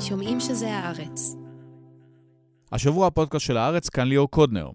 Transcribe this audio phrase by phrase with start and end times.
[0.00, 1.36] שומעים שזה הארץ.
[2.72, 4.70] השבוע הפודקאסט של הארץ, כאן ליאור קודנר.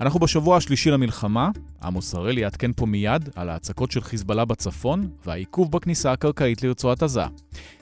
[0.00, 1.50] אנחנו בשבוע השלישי למלחמה,
[1.82, 7.24] עמוס הראל יעדכן פה מיד על ההצקות של חיזבאללה בצפון והעיכוב בכניסה הקרקעית לרצועת עזה.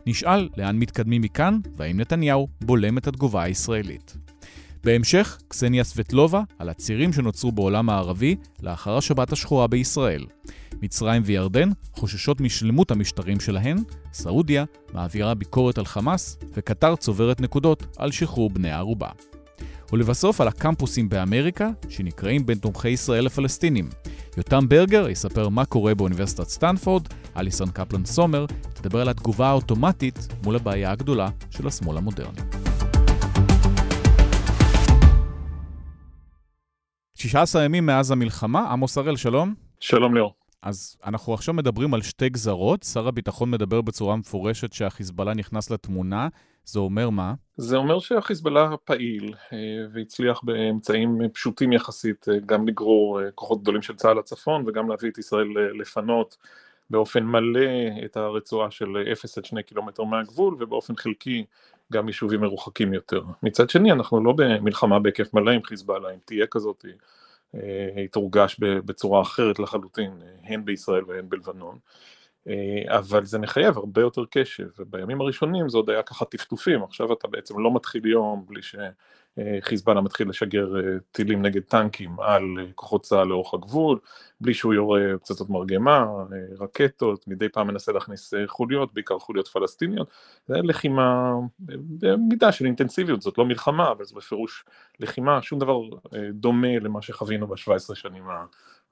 [0.07, 4.16] נשאל לאן מתקדמים מכאן, והאם נתניהו בולם את התגובה הישראלית.
[4.85, 10.27] בהמשך, קסניה סבטלובה על הצירים שנוצרו בעולם הערבי לאחר השבת השחורה בישראל.
[10.82, 13.77] מצרים וירדן חוששות משלמות המשטרים שלהן,
[14.13, 19.08] סעודיה מעבירה ביקורת על חמאס, וקטר צוברת נקודות על שחרור בני הערובה.
[19.93, 23.89] ולבסוף על הקמפוסים באמריקה, שנקראים בין תומכי ישראל לפלסטינים.
[24.36, 30.57] יותם ברגר יספר מה קורה באוניברסיטת סטנפורד, אליסון קפלן סומר תדבר על התגובה האוטומטית מול
[30.57, 32.73] הבעיה הגדולה של השמאל המודרני.
[37.19, 39.55] 16 ימים מאז המלחמה, עמוס הראל, שלום.
[39.81, 40.34] שלום ליאור.
[40.62, 42.83] אז אנחנו עכשיו מדברים על שתי גזרות.
[42.83, 46.28] שר הביטחון מדבר בצורה מפורשת שהחיזבאללה נכנס לתמונה.
[46.64, 47.34] זה אומר מה?
[47.56, 49.58] זה אומר שהחיזבאללה פעיל אה,
[49.92, 55.10] והצליח באמצעים פשוטים יחסית אה, גם לגרור אה, כוחות גדולים של צה"ל לצפון וגם להביא
[55.10, 55.48] את ישראל
[55.81, 56.36] לפנות
[56.91, 57.70] באופן מלא
[58.05, 61.44] את הרצועה של 0 עד 2 קילומטר מהגבול ובאופן חלקי
[61.95, 63.23] גם יישובים מרוחקים יותר.
[63.42, 66.84] מצד שני אנחנו לא במלחמה בהיקף מלא עם חיזבאללה, אם תהיה כזאת
[67.97, 71.78] היא תורגש בצורה אחרת לחלוטין, הן בישראל והן בלבנון.
[72.48, 77.12] אה, אבל זה מחייב הרבה יותר קשב, ובימים הראשונים זה עוד היה ככה טפטופים, עכשיו
[77.12, 78.62] אתה בעצם לא מתחיל יום בלי
[79.38, 80.82] שחיזבאללה מתחיל לשגר אה,
[81.12, 83.98] טילים נגד טנקים על אה, כוחות צה"ל לאורך הגבול,
[84.41, 86.06] בלי שהוא יורה פצצות מרגמה,
[86.60, 90.08] רקטות, מדי פעם מנסה להכניס חוליות, בעיקר חוליות פלסטיניות,
[90.46, 94.64] זה לחימה במידה של אינטנסיביות, זאת לא מלחמה, אבל זה בפירוש
[95.00, 95.80] לחימה, שום דבר
[96.32, 98.24] דומה למה שחווינו ב-17 שנים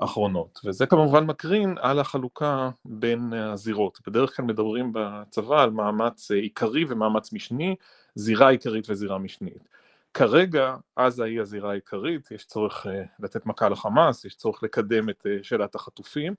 [0.00, 3.98] האחרונות, וזה כמובן מקרין על החלוקה בין הזירות.
[4.06, 7.76] בדרך כלל מדברים בצבא על מאמץ עיקרי ומאמץ משני,
[8.14, 9.68] זירה עיקרית וזירה משנית.
[10.14, 15.26] כרגע עזה היא הזירה העיקרית, יש צורך אה, לתת מכה לחמאס, יש צורך לקדם את
[15.26, 16.34] אה, שאלת החטופים,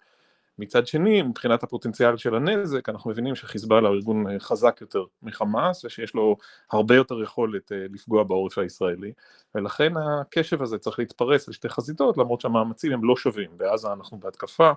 [0.60, 5.86] מצד שני, מבחינת הפוטנציאל של הנזק, אנחנו מבינים שחיזבאללה הוא ארגון אה, חזק יותר מחמאס,
[5.86, 6.38] ושיש לו
[6.72, 9.14] הרבה יותר יכולת לפגוע בעורף הישראלי,
[9.56, 14.72] ולכן הקשב הזה צריך להתפרס לשתי חזיתות, למרות שהמאמצים הם לא שווים, בעזה אנחנו בהתקפה,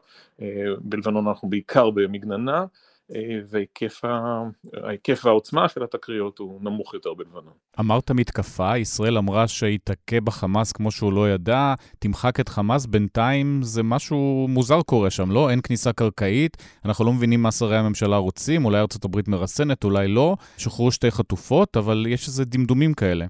[0.80, 2.64] בלבנון אנחנו בעיקר במגננה,
[3.50, 7.52] והיקף והעוצמה של התקריות הוא נמוך יותר בלבנון.
[7.80, 13.62] אמרת מתקפה, ישראל אמרה שהיא תכה בחמאס כמו שהוא לא ידע, תמחק את חמאס, בינתיים
[13.62, 15.50] זה משהו מוזר קורה שם, לא?
[15.50, 20.36] אין כניסה קרקעית, אנחנו לא מבינים מה שרי הממשלה רוצים, אולי ארה"ב מרסנת, אולי לא,
[20.58, 23.26] שוחררו שתי חטופות, אבל יש איזה דמדומים כאלה.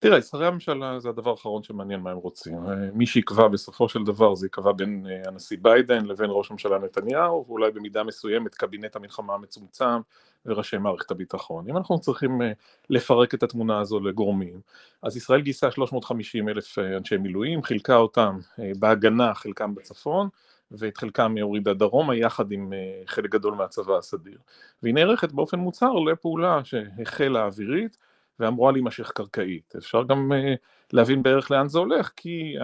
[0.00, 2.54] תראה, שרי הממשלה זה הדבר האחרון שמעניין מה הם רוצים.
[2.68, 6.78] אה, מי שיקבע בסופו של דבר זה יקבע בין אה, הנשיא ביידן לבין ראש הממשלה
[6.78, 10.00] נתניהו, ואולי במידה מסוימת קבינט המלחמה המצומצם
[10.46, 11.68] וראשי מערכת הביטחון.
[11.68, 12.52] אם אנחנו צריכים אה,
[12.90, 14.60] לפרק את התמונה הזו לגורמים,
[15.02, 18.38] אז ישראל גייסה 350 אלף אנשי מילואים, חילקה אותם
[18.78, 20.28] בהגנה, חלקם בצפון,
[20.70, 22.72] ואת חלקם הורידה דרומה יחד עם
[23.06, 24.38] חלק גדול מהצבא הסדיר.
[24.82, 27.96] והיא נערכת באופן מוצהר לפעולה שהחלה אווירית,
[28.40, 29.74] ואמורה להימשך קרקעית.
[29.78, 30.56] אפשר גם uh,
[30.92, 32.54] להבין בערך לאן זה הולך, כי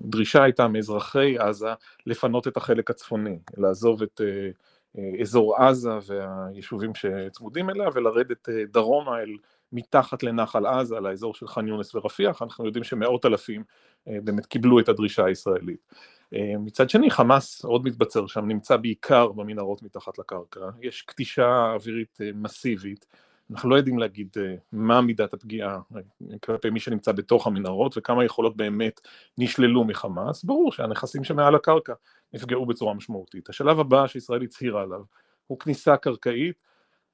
[0.00, 1.68] הדרישה הייתה מאזרחי עזה
[2.06, 9.20] לפנות את החלק הצפוני, לעזוב את uh, אזור עזה והיישובים שצמודים אליה ולרדת uh, דרומה
[9.20, 9.30] אל
[9.72, 13.62] מתחת לנחל עזה, לאזור של ח'אן יונס ורפיח, אנחנו יודעים שמאות אלפים
[14.08, 15.92] uh, באמת קיבלו את הדרישה הישראלית.
[16.58, 23.06] מצד שני חמאס עוד מתבצר שם, נמצא בעיקר במנהרות מתחת לקרקע, יש קטישה אווירית מסיבית,
[23.50, 26.00] אנחנו לא יודעים להגיד אה, מה מידת הפגיעה אה,
[26.42, 29.00] כלפי מי שנמצא בתוך המנהרות וכמה יכולות באמת
[29.38, 31.92] נשללו מחמאס, ברור שהנכסים שמעל הקרקע
[32.32, 33.48] נפגעו בצורה משמעותית.
[33.48, 35.00] השלב הבא שישראל הצהירה עליו
[35.46, 36.68] הוא כניסה קרקעית,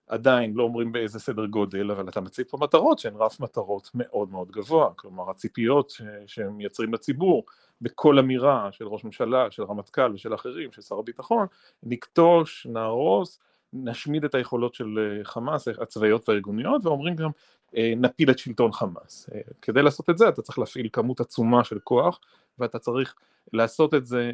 [0.06, 4.30] עדיין לא אומרים באיזה סדר גודל, אבל אתה מציב פה מטרות שהן רף מטרות מאוד
[4.30, 5.92] מאוד גבוה, כלומר הציפיות
[6.26, 7.44] שהם מייצרים לציבור
[7.80, 11.46] בכל אמירה של ראש ממשלה, של רמטכ"ל ושל אחרים, של שר הביטחון,
[11.82, 13.40] נכתוש, נהרוס,
[13.74, 17.30] נשמיד את היכולות של אה, חמאס, הצבאיות והארגוניות, ואומרים גם
[17.76, 19.30] אה, נפיל את שלטון חמאס.
[19.34, 22.20] אה, כדי לעשות את זה אתה צריך להפעיל כמות עצומה של כוח,
[22.58, 23.14] ואתה צריך
[23.52, 24.30] לעשות את זה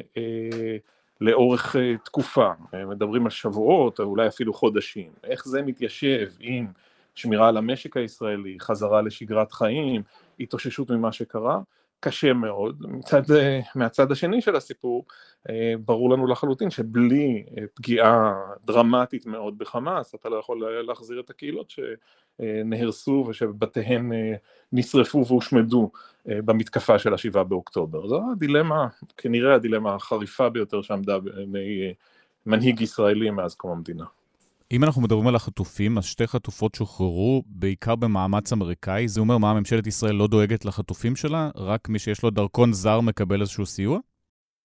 [1.21, 2.51] לאורך תקופה,
[2.87, 6.67] מדברים על שבועות או אולי אפילו חודשים, איך זה מתיישב עם
[7.15, 10.01] שמירה על המשק הישראלי, חזרה לשגרת חיים,
[10.39, 11.59] התאוששות ממה שקרה,
[12.03, 12.83] קשה מאוד.
[12.87, 13.21] מצד,
[13.75, 15.05] מהצד השני של הסיפור,
[15.49, 18.33] אה, ברור לנו לחלוטין שבלי אה, פגיעה
[18.65, 21.73] דרמטית מאוד בחמאס, אתה לא יכול להחזיר את הקהילות
[22.39, 24.33] שנהרסו ושבתיהן אה,
[24.73, 25.91] נשרפו והושמדו
[26.25, 28.07] במתקפה של השבעה באוקטובר.
[28.07, 28.87] זו הדילמה,
[29.17, 31.93] כנראה הדילמה החריפה ביותר שעמדה בעיני
[32.45, 34.05] מנהיג ישראלי מאז קום המדינה.
[34.71, 39.07] אם אנחנו מדברים על החטופים, אז שתי חטופות שוחררו בעיקר במאמץ אמריקאי.
[39.07, 41.49] זה אומר מה, ממשלת ישראל לא דואגת לחטופים שלה?
[41.55, 43.99] רק מי שיש לו דרכון זר מקבל איזשהו סיוע?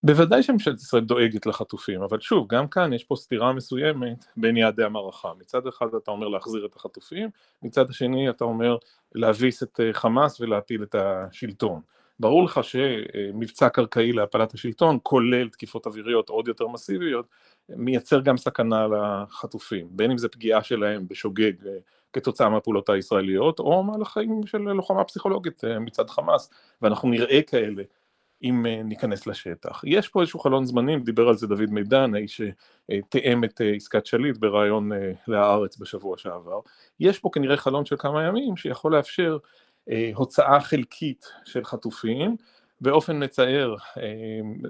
[0.03, 4.85] בוודאי שממשלת ישראל דואגת לחטופים, אבל שוב, גם כאן יש פה סתירה מסוימת בין יעדי
[4.85, 5.33] המערכה.
[5.41, 7.29] מצד אחד אתה אומר להחזיר את החטופים,
[7.63, 8.77] מצד השני אתה אומר
[9.15, 11.81] להביס את אה, חמאס ולהפיל את השלטון.
[12.21, 17.27] ברור לך שמבצע קרקעי להפלת השלטון, כולל תקיפות אוויריות עוד יותר מסיביות,
[17.69, 21.73] מייצר גם סכנה לחטופים, בין אם זה פגיעה שלהם בשוגג אה,
[22.13, 26.51] כתוצאה מהפעולות הישראליות, או מהלכים של לוחמה פסיכולוגית אה, מצד חמאס,
[26.83, 27.83] ואנחנו נראה כאלה
[28.43, 29.83] אם אה, ניכנס לשטח.
[29.85, 34.37] יש פה איזשהו חלון זמנים, דיבר על זה דוד מידן, האיש שתיאם את עסקת שליט
[34.37, 34.91] בריאיון
[35.29, 36.61] להארץ בשבוע שעבר.
[37.01, 39.39] יש פה כנראה חלון של כמה ימים שיכול לאפשר
[40.15, 42.37] הוצאה חלקית של חטופים,
[42.81, 43.75] באופן מצער,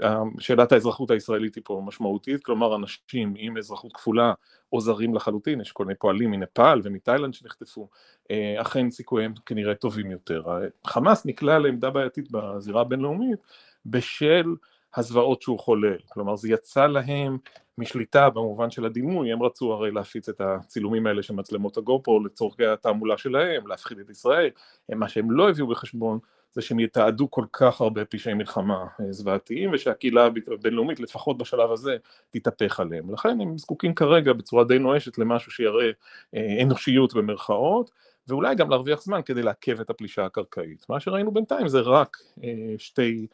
[0.02, 4.32] אה, שאלת האזרחות הישראלית היא פה משמעותית, כלומר אנשים עם אזרחות כפולה
[4.72, 7.88] או זרים לחלוטין, יש כל מיני פועלים מנפאל ומתאילנד שנחטפו,
[8.30, 10.42] אה, אכן סיכוייהם כנראה טובים יותר.
[10.86, 13.38] חמאס נקלע לעמדה בעייתית בזירה הבינלאומית
[13.86, 14.54] בשל
[14.94, 17.38] הזוועות שהוא חולל, כלומר זה יצא להם
[17.78, 22.66] משליטה במובן של הדימוי, הם רצו הרי להפיץ את הצילומים האלה של מצלמות הגופרו לצורכי
[22.66, 24.50] התעמולה שלהם, להפחיד את ישראל,
[24.88, 26.18] מה שהם לא הביאו בחשבון
[26.56, 31.96] זה שהם יתעדו כל כך הרבה פשעי מלחמה אה, זוועתיים ושהקהילה הבינלאומית לפחות בשלב הזה
[32.30, 33.14] תתהפך עליהם.
[33.14, 35.90] לכן הם זקוקים כרגע בצורה די נואשת למשהו שיראה
[36.34, 37.90] אה, אנושיות במרכאות
[38.28, 40.86] ואולי גם להרוויח זמן כדי לעכב את הפלישה הקרקעית.
[40.88, 43.26] מה שראינו בינתיים זה רק אה, שתי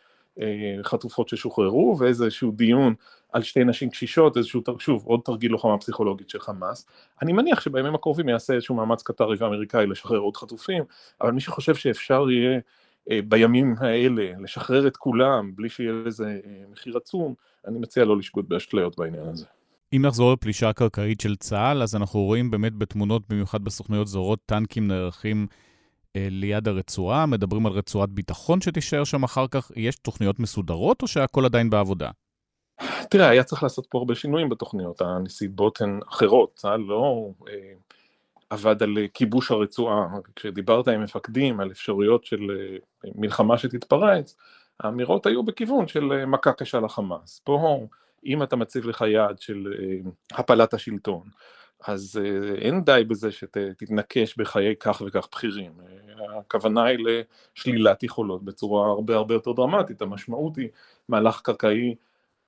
[0.82, 2.94] חטופות ששוחררו ואיזשהו דיון
[3.32, 6.87] על שתי נשים קשישות, איזשהו, שוב, עוד תרגיל לוחמה פסיכולוגית של חמאס.
[7.23, 10.84] אני מניח שבימים הקרובים יעשה איזשהו מאמץ קטרי ואמריקאי לשחרר עוד חטופים,
[11.20, 12.61] אבל מי שחושב שאפשר יהיה
[13.11, 17.34] אה, בימים האלה, לשחרר את כולם בלי שיהיה לזה אה, מחיר עצום,
[17.67, 19.46] אני מציע לא לשגות באשליות בעניין הזה.
[19.93, 24.88] אם נחזור לפלישה הקרקעית של צה"ל, אז אנחנו רואים באמת בתמונות, במיוחד בסוכנויות זרות, טנקים
[24.88, 25.56] נערכים אה,
[26.17, 29.70] ליד הרצועה, מדברים על רצועת ביטחון שתישאר שם אחר כך.
[29.76, 32.11] יש תוכניות מסודרות או שהכל עדיין בעבודה?
[33.11, 37.73] תראה, היה צריך לעשות פה הרבה שינויים בתוכניות, הנסיבות הן אחרות, צה"ל לא אה,
[38.50, 40.06] עבד על כיבוש הרצועה,
[40.37, 42.76] כשדיברת עם מפקדים על אפשרויות של אה,
[43.15, 44.37] מלחמה שתתפרץ,
[44.81, 47.41] האמירות היו בכיוון של אה, מכה קשה לחמאס.
[47.44, 47.87] פה
[48.26, 51.23] אם אתה מציב לך יעד של אה, הפלת השלטון,
[51.87, 52.20] אז
[52.58, 55.73] אין די בזה שתתנקש בחיי כך וכך בכירים.
[56.38, 60.69] הכוונה היא לשלילת יכולות בצורה הרבה הרבה יותר דרמטית, המשמעות היא
[61.08, 61.94] מהלך קרקעי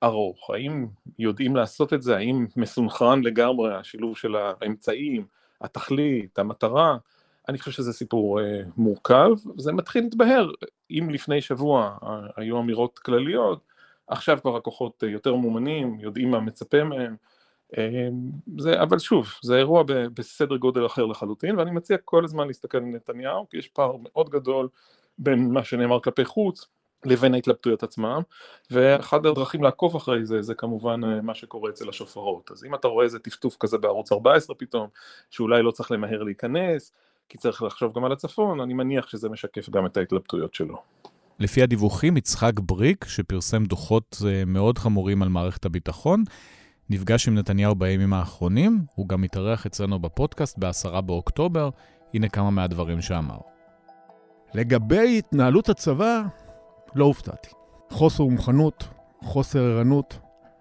[0.03, 0.49] ארוך.
[0.49, 0.87] האם
[1.19, 2.17] יודעים לעשות את זה?
[2.17, 5.25] האם מסונכרן לגמרי השילוב של האמצעים?
[5.61, 6.97] התכלית, המטרה,
[7.49, 10.51] אני חושב שזה סיפור אה, מורכב, זה מתחיל להתבהר,
[10.91, 13.59] אם לפני שבוע אה, היו אמירות כלליות,
[14.07, 17.17] עכשיו כבר הכוחות אה, יותר מאומנים, יודעים מה מצפה מהם, אה,
[18.57, 22.77] זה, אבל שוב, זה אירוע ב, בסדר גודל אחר לחלוטין, ואני מציע כל הזמן להסתכל
[22.77, 24.67] על נתניהו, כי יש פער מאוד גדול
[25.17, 26.67] בין מה שנאמר כלפי חוץ,
[27.05, 28.21] לבין ההתלבטויות עצמם,
[28.71, 32.51] ואחת הדרכים לעקוב אחרי זה, זה כמובן אה, מה שקורה אצל השופרות.
[32.51, 34.87] אז אם אתה רואה איזה טפטוף כזה בערוץ 14 פתאום,
[35.29, 36.91] שאולי לא צריך למהר להיכנס,
[37.29, 40.81] כי צריך לחשוב גם על הצפון, אני מניח שזה משקף גם את ההתלבטויות שלו.
[41.39, 46.23] לפי הדיווחים, יצחק בריק, שפרסם דוחות אה, מאוד חמורים על מערכת הביטחון,
[46.89, 51.69] נפגש עם נתניהו בימים האחרונים, הוא גם התארח אצלנו בפודקאסט ב-10 באוקטובר,
[52.13, 53.37] הנה כמה מהדברים שאמר.
[54.53, 56.21] לגבי התנהלות הצבא,
[56.95, 57.49] לא הופתעתי.
[57.89, 58.87] חוסר מוכנות,
[59.23, 60.19] חוסר ערנות,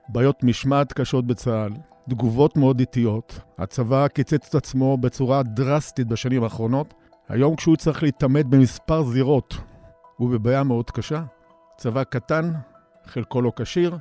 [0.08, 1.72] בעיות משמעת קשות בצה"ל,
[2.08, 3.40] תגובות מאוד איטיות.
[3.58, 6.94] הצבא קיצץ את עצמו בצורה דרסטית בשנים האחרונות.
[7.28, 9.56] היום כשהוא צריך להתעמת במספר זירות,
[10.16, 11.22] הוא בבעיה מאוד קשה.
[11.76, 12.52] צבא קטן,
[13.06, 13.96] חלקו לא כשיר,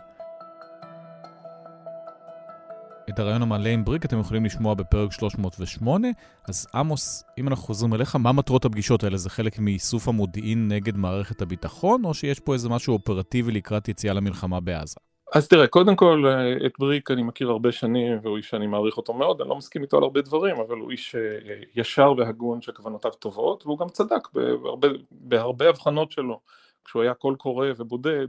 [3.09, 6.07] את הרעיון המלא עם בריק אתם יכולים לשמוע בפרק 308.
[6.49, 9.17] אז עמוס, אם אנחנו חוזרים אליך, מה מטרות הפגישות האלה?
[9.17, 14.13] זה חלק מאיסוף המודיעין נגד מערכת הביטחון, או שיש פה איזה משהו אופרטיבי לקראת יציאה
[14.13, 14.95] למלחמה בעזה?
[15.33, 18.97] אז תראה, קודם כל, אה, את בריק אני מכיר הרבה שנים, והוא איש שאני מעריך
[18.97, 21.21] אותו מאוד, אני לא מסכים איתו על הרבה דברים, אבל הוא איש אה,
[21.75, 26.39] ישר והגון שכוונותיו טובות, והוא גם צדק בהרבה, בהרבה הבחנות שלו.
[26.85, 28.27] כשהוא היה קול קורא ובודד,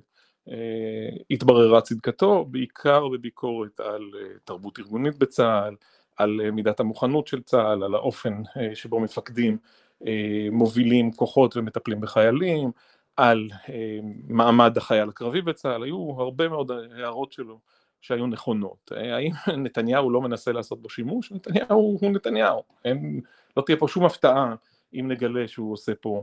[1.31, 5.75] התבררה צדקתו, בעיקר בביקורת על אה, תרבות ארגונית בצה"ל,
[6.17, 8.43] על אה, מידת המוכנות של צה"ל, על האופן
[8.75, 9.59] שבו מפקדים
[10.53, 12.71] מובילים כוחות ומטפלים בחיילים,
[13.17, 13.49] על
[14.29, 17.61] מעמד החייל הקרבי בצה"ל, היו הרבה מאוד הערות שלו
[18.01, 18.93] שהיו נכונות.
[18.97, 19.33] האם
[19.65, 21.33] נתניהו לא מנסה לעשות בו שימוש?
[21.33, 23.21] נתניהו הוא נתניהו, אין,
[23.57, 24.55] לא תהיה פה שום הפתעה
[24.95, 26.23] אם נגלה שהוא עושה פה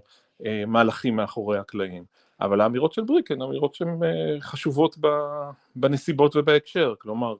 [0.67, 2.03] מהלכים מאחורי הקלעים.
[2.41, 3.99] אבל האמירות של בריק הן אמירות שהן
[4.39, 4.97] חשובות
[5.75, 7.35] בנסיבות ובהקשר, כלומר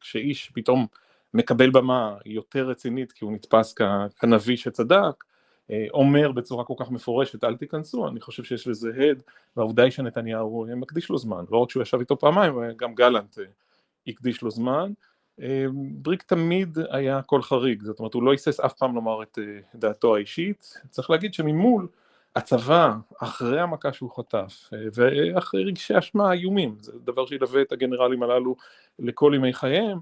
[0.00, 0.86] כשאיש פתאום
[1.34, 3.74] מקבל במה יותר רצינית כי הוא נתפס
[4.20, 5.24] כנביא שצדק,
[5.90, 9.22] אומר בצורה כל כך מפורשת אל תיכנסו, אני חושב שיש לזה הד,
[9.56, 13.38] והעובדה היא שנתניהו מקדיש לו זמן, לא רק שהוא ישב איתו פעמיים, גם גלנט
[14.08, 14.92] הקדיש לו זמן.
[16.02, 19.38] בריק תמיד היה קול חריג, זאת אומרת הוא לא היסס אף פעם לומר את
[19.74, 21.88] דעתו האישית, צריך להגיד שממול
[22.36, 28.56] הצבא, אחרי המכה שהוא חטף, ואחרי רגשי אשמה איומים, זה דבר שילווה את הגנרלים הללו
[28.98, 29.98] לכל ימי חייהם,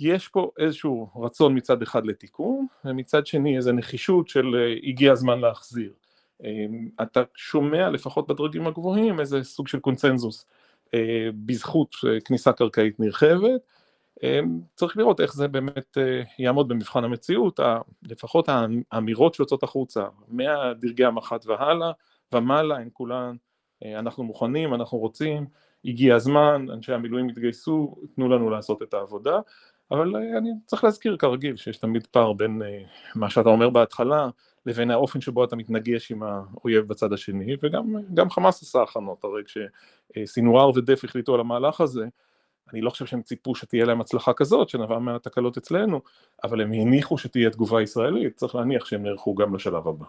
[0.00, 5.92] יש פה איזשהו רצון מצד אחד לתיקון, ומצד שני איזו נחישות של הגיע הזמן להחזיר.
[7.02, 10.46] אתה שומע לפחות בדרגים הגבוהים איזה סוג של קונצנזוס
[11.46, 13.60] בזכות כניסה קרקעית נרחבת,
[14.74, 15.98] צריך לראות איך זה באמת
[16.38, 17.60] יעמוד במבחן המציאות,
[18.02, 18.48] לפחות
[18.92, 21.90] האמירות שיוצאות החוצה מהדרגי המח"ט והלאה
[22.32, 23.36] ומעלה הן כולן
[23.84, 25.46] אנחנו מוכנים, אנחנו רוצים,
[25.84, 29.40] הגיע הזמן, אנשי המילואים יתגייסו, תנו לנו לעשות את העבודה,
[29.90, 32.62] אבל אני צריך להזכיר כרגיל שיש תמיד פער בין
[33.14, 34.28] מה שאתה אומר בהתחלה
[34.66, 40.68] לבין האופן שבו אתה מתנגש עם האויב בצד השני וגם חמאס עשה הכנות, הרי כשסינואר
[40.68, 42.06] ודף החליטו על המהלך הזה
[42.72, 46.00] אני לא חושב שהם ציפו שתהיה להם הצלחה כזאת שנבעה מהתקלות אצלנו,
[46.44, 50.06] אבל הם הניחו שתהיה תגובה ישראלית, צריך להניח שהם נערכו גם לשלב הבא.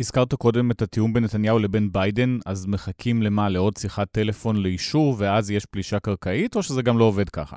[0.00, 3.48] הזכרת קודם את התיאום בין נתניהו לבין ביידן, אז מחכים למה?
[3.48, 7.56] לעוד שיחת טלפון לאישור ואז יש פלישה קרקעית, או שזה גם לא עובד ככה?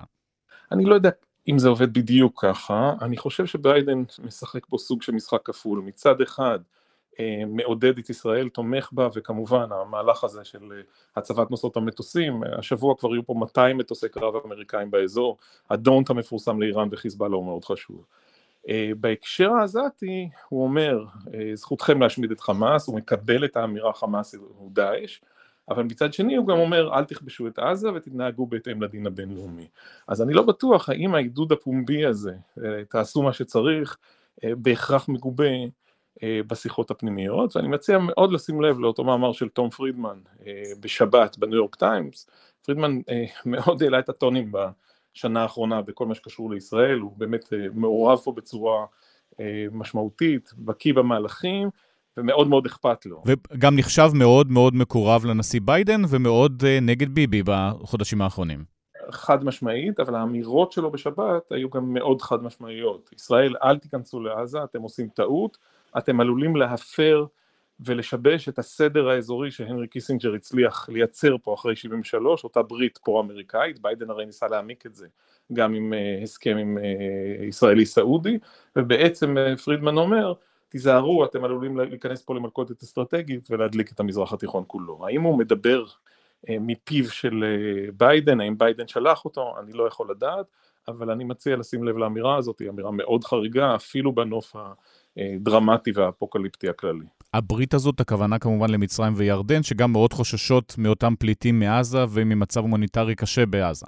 [0.71, 1.09] אני לא יודע
[1.47, 6.21] אם זה עובד בדיוק ככה, אני חושב שביידן משחק פה סוג של משחק כפול, מצד
[6.21, 6.59] אחד
[7.47, 10.81] מעודד את ישראל, תומך בה, וכמובן המהלך הזה של
[11.15, 15.37] הצבת נוסעות המטוסים, השבוע כבר היו פה 200 מטוסי קרב אמריקאים באזור,
[15.69, 18.05] הדונט המפורסם לאיראן וחיזבאללה הוא מאוד חשוב.
[18.99, 21.05] בהקשר העזתי הוא אומר,
[21.53, 25.21] זכותכם להשמיד את חמאס, הוא מקבל את האמירה חמאס הוא דאעש,
[25.69, 29.67] אבל מצד שני הוא גם אומר אל תכבשו את עזה ותתנהגו בהתאם לדין הבינלאומי.
[30.07, 32.33] אז אני לא בטוח האם העידוד הפומבי הזה,
[32.89, 33.97] תעשו מה שצריך,
[34.43, 35.45] בהכרח מגובה
[36.23, 40.19] בשיחות הפנימיות, ואני מציע מאוד לשים לב לאותו מאמר של תום פרידמן
[40.79, 42.29] בשבת בניו יורק טיימס,
[42.65, 42.99] פרידמן
[43.45, 48.85] מאוד העלה את הטונים בשנה האחרונה בכל מה שקשור לישראל, הוא באמת מעורב פה בצורה
[49.71, 51.69] משמעותית, בקיא במהלכים,
[52.17, 53.23] ומאוד מאוד אכפת לו.
[53.25, 58.63] וגם נחשב מאוד מאוד מקורב לנשיא ביידן ומאוד נגד ביבי בחודשים האחרונים.
[59.11, 63.09] חד משמעית, אבל האמירות שלו בשבת היו גם מאוד חד משמעיות.
[63.15, 65.57] ישראל, אל תיכנסו לעזה, אתם עושים טעות,
[65.97, 67.25] אתם עלולים להפר
[67.79, 74.09] ולשבש את הסדר האזורי שהנרי קיסינג'ר הצליח לייצר פה אחרי 73, אותה ברית פרו-אמריקאית, ביידן
[74.09, 75.07] הרי ניסה להעמיק את זה
[75.53, 75.93] גם עם
[76.23, 76.77] הסכם עם
[77.47, 78.39] ישראלי סעודי,
[78.75, 80.33] ובעצם פרידמן אומר,
[80.69, 85.07] תיזהרו, אתם עלולים להיכנס פה למלכודת אסטרטגית ולהדליק את המזרח התיכון כולו.
[85.07, 85.85] האם הוא מדבר
[86.49, 87.43] מפיו של
[87.97, 90.45] ביידן, האם ביידן שלח אותו, אני לא יכול לדעת,
[90.87, 94.55] אבל אני מציע לשים לב לאמירה הזאת, היא אמירה מאוד חריגה, אפילו בנוף
[95.17, 97.05] הדרמטי והאפוקליפטי הכללי.
[97.33, 103.45] הברית הזאת, הכוונה כמובן למצרים וירדן, שגם מאוד חוששות מאותם פליטים מעזה וממצב הומניטרי קשה
[103.45, 103.85] בעזה.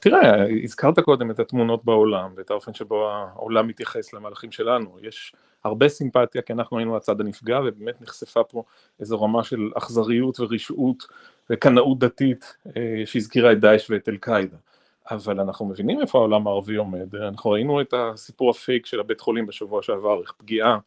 [0.00, 4.96] תראה, הזכרת קודם את התמונות בעולם ואת האופן שבו העולם מתייחס למהלכים שלנו.
[5.02, 5.34] יש
[5.64, 8.62] הרבה סימפתיה, כי אנחנו היינו הצד הנפגע, ובאמת נחשפה פה
[9.00, 11.06] איזו רמה של אכזריות ורשעות
[11.50, 12.56] וקנאות דתית
[13.04, 14.56] שהזכירה את דאעש ואת אל-קאעידה.
[15.10, 19.46] אבל אנחנו מבינים איפה העולם הערבי עומד, אנחנו ראינו את הסיפור הפייק של הבית חולים
[19.46, 20.78] בשבוע שעבר, איך פגיעה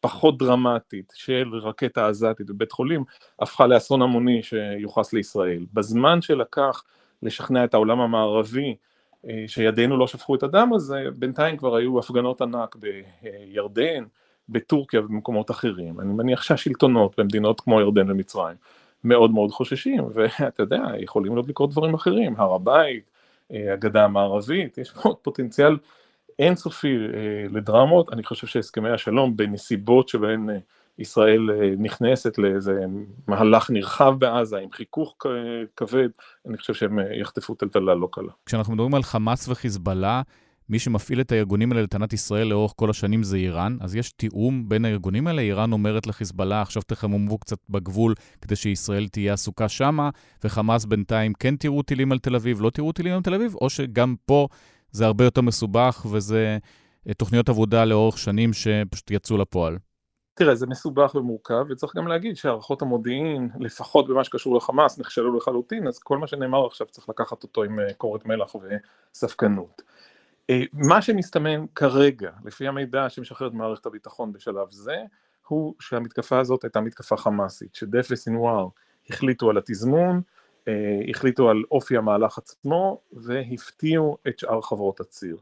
[0.00, 3.04] פחות דרמטית של רקטה עזתית בבית חולים
[3.40, 5.66] הפכה לאסון המוני שיוחס לישראל.
[5.74, 6.84] בזמן שלקח
[7.22, 8.76] לשכנע את העולם המערבי
[9.46, 14.04] שידינו לא שפכו את הדם הזה, בינתיים כבר היו הפגנות ענק בירדן,
[14.48, 16.00] בטורקיה ובמקומות אחרים.
[16.00, 18.56] אני מניח שהשלטונות במדינות כמו ירדן ומצרים
[19.04, 23.11] מאוד מאוד חוששים, ואתה יודע, יכולים עוד לקרות דברים אחרים, הר הבית,
[23.72, 25.76] הגדה המערבית, יש פה פוטנציאל
[26.38, 26.96] אינסופי
[27.50, 30.48] לדרמות, אני חושב שהסכמי השלום בנסיבות שבהן
[30.98, 32.80] ישראל נכנסת לאיזה
[33.28, 35.16] מהלך נרחב בעזה עם חיכוך
[35.76, 36.08] כבד,
[36.48, 38.32] אני חושב שהם יחטפו טלטלה לא קלה.
[38.46, 40.22] כשאנחנו מדברים על חמאס וחיזבאללה,
[40.72, 44.68] מי שמפעיל את הארגונים האלה לטענת ישראל לאורך כל השנים זה איראן, אז יש תיאום
[44.68, 50.10] בין הארגונים האלה, איראן אומרת לחיזבאללה, עכשיו תחממו קצת בגבול כדי שישראל תהיה עסוקה שמה,
[50.44, 53.70] וחמאס בינתיים כן תראו טילים על תל אביב, לא תראו טילים על תל אביב, או
[53.70, 54.48] שגם פה
[54.90, 56.58] זה הרבה יותר מסובך וזה
[57.16, 59.78] תוכניות עבודה לאורך שנים שפשוט יצאו לפועל.
[60.34, 65.86] תראה, זה מסובך ומורכב, וצריך גם להגיד שהערכות המודיעין, לפחות במה שקשור לחמאס, נכשלו לחלוטין,
[65.86, 68.56] אז כל מה שנאמר עכשיו צריך לקחת אותו עם קורת מלח
[69.14, 69.82] וספקנות.
[70.72, 74.96] מה שמסתמן כרגע, לפי המידע שמשחררת מערכת הביטחון בשלב זה,
[75.48, 78.68] הוא שהמתקפה הזאת הייתה מתקפה חמאסית, שדף וסינואר
[79.10, 80.20] החליטו על התזמון,
[80.68, 85.36] אה, החליטו על אופי המהלך עצמו והפתיעו את שאר חברות הציר.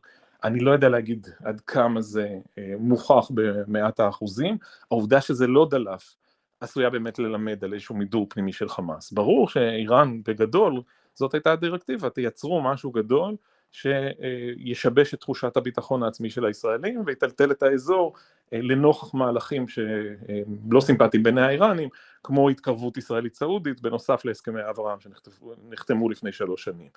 [0.45, 2.28] אני לא יודע להגיד עד כמה זה
[2.59, 4.59] אה, מוכח במאת האחוזים,
[4.90, 6.14] העובדה שזה לא דלף
[6.61, 9.12] עשויה באמת ללמד על איזשהו מידור פנימי של חמאס.
[9.12, 10.83] ברור שאיראן בגדול,
[11.14, 13.37] זאת הייתה הדירקטיבה, תייצרו משהו גדול
[13.72, 18.14] שישבש את תחושת הביטחון העצמי של הישראלים ויטלטל את האזור
[18.52, 21.88] אה, לנוכח מהלכים שלא סימפטיים בעיני האיראנים,
[22.22, 26.88] כמו התקרבות ישראלית סעודית בנוסף להסכמי אברהם שנחתמו לפני שלוש שנים.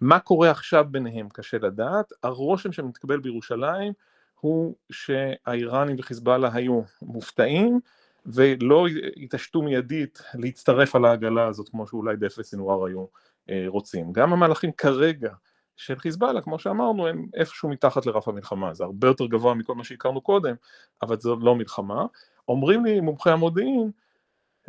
[0.00, 3.92] מה קורה עכשיו ביניהם קשה לדעת, הרושם שמתקבל בירושלים
[4.40, 7.80] הוא שהאיראנים וחיזבאללה היו מופתעים
[8.26, 13.06] ולא התעשתו מיידית להצטרף על העגלה הזאת כמו שאולי דף וסינואר היו
[13.50, 14.12] אה, רוצים.
[14.12, 15.32] גם המהלכים כרגע
[15.76, 19.84] של חיזבאללה, כמו שאמרנו, הם איפשהו מתחת לרף המלחמה, זה הרבה יותר גבוה מכל מה
[19.84, 20.54] שהכרנו קודם,
[21.02, 22.06] אבל זו לא מלחמה.
[22.48, 23.90] אומרים לי מומחי המודיעין,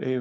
[0.01, 0.17] אה,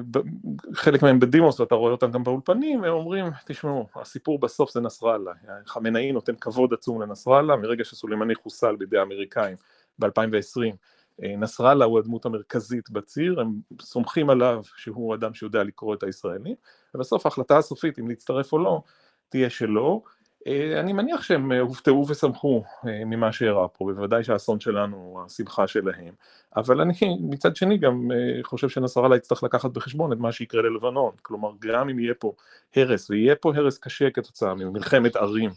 [0.73, 5.31] חלק מהם בדימוס ואתה רואה אותם גם באולפנים, הם אומרים, תשמעו, הסיפור בסוף זה נסראללה,
[5.65, 9.55] חמינאי נותן כבוד עצום לנסראללה, מרגע שסולימני חוסל בידי האמריקאים
[9.99, 10.75] ב-2020,
[11.23, 16.55] אה, נסראללה הוא הדמות המרכזית בציר, הם סומכים עליו שהוא אדם שיודע לקרוא את הישראלים,
[16.95, 18.81] ובסוף ההחלטה הסופית אם להצטרף או לא,
[19.29, 20.03] תהיה שלו.
[20.47, 25.67] אה, אני מניח שהם אה, הופתעו ושמחו ממה שאירע פה, בוודאי שהאסון שלנו הוא השמחה
[25.67, 26.13] שלהם,
[26.55, 28.07] אבל אני מצד שני גם
[28.43, 32.33] חושב שנסראללה יצטרך לקחת בחשבון את מה שיקרה ללבנון, כלומר גם אם יהיה פה
[32.75, 35.49] הרס, ויהיה פה הרס קשה כתוצאה ממלחמת ערים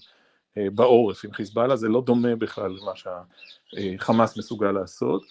[0.56, 5.22] בעורף עם חיזבאללה, זה לא דומה בכלל למה שהחמאס מסוגל לעשות.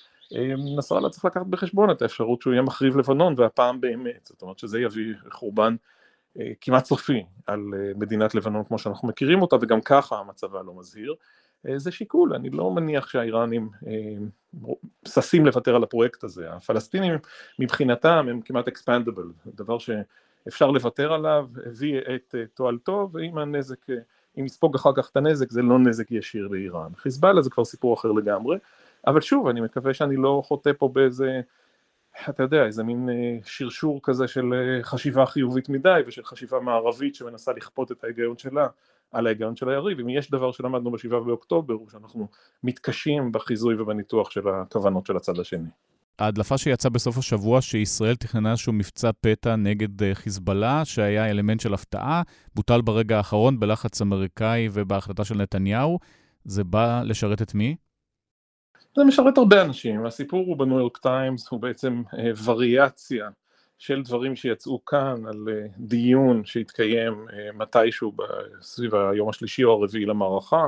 [0.77, 4.79] נסראללה צריך לקחת בחשבון את האפשרות שהוא יהיה מחריב לבנון והפעם באמת, זאת אומרת שזה
[4.79, 5.98] יביא חורבן אה,
[6.61, 11.15] כמעט סופי על אה, מדינת לבנון כמו שאנחנו מכירים אותה וגם ככה המצבה לא מזהיר,
[11.67, 13.69] אה, זה שיקול, אני לא מניח שהאיראנים
[15.07, 17.13] ששים לוותר על הפרויקט הזה, הפלסטינים
[17.59, 23.85] מבחינתם הם כמעט אקספנדבל, דבר שאפשר לוותר עליו, הביא את תועלתו ואם הנזק,
[24.39, 27.93] אם יספוג אחר כך את הנזק זה לא נזק ישיר לאיראן, חיזבאללה זה כבר סיפור
[27.93, 28.57] אחר לגמרי.
[29.07, 31.41] אבל שוב, אני מקווה שאני לא חוטא פה באיזה,
[32.29, 37.15] אתה יודע, איזה מין אה, שרשור כזה של אה, חשיבה חיובית מדי ושל חשיבה מערבית
[37.15, 38.67] שמנסה לכפות את ההיגיון שלה
[39.11, 39.99] על ההיגיון של היריב.
[39.99, 42.27] אם יש דבר שלמדנו בשבעה באוקטובר הוא שאנחנו
[42.63, 45.69] מתקשים בחיזוי ובניתוח של הכוונות של הצד השני.
[46.19, 51.73] ההדלפה שיצאה בסוף השבוע שישראל תכננה איזשהו מבצע פתע נגד אה, חיזבאללה, שהיה אלמנט של
[51.73, 52.21] הפתעה,
[52.55, 55.99] בוטל ברגע האחרון בלחץ אמריקאי ובהחלטה של נתניהו.
[56.45, 57.75] זה בא לשרת את מי?
[58.95, 63.29] זה משרת הרבה אנשים, הסיפור הוא בניו יורק טיימס, הוא בעצם אה, וריאציה
[63.77, 68.13] של דברים שיצאו כאן על אה, דיון שהתקיים אה, מתישהו
[68.61, 70.67] סביב היום השלישי או הרביעי למערכה,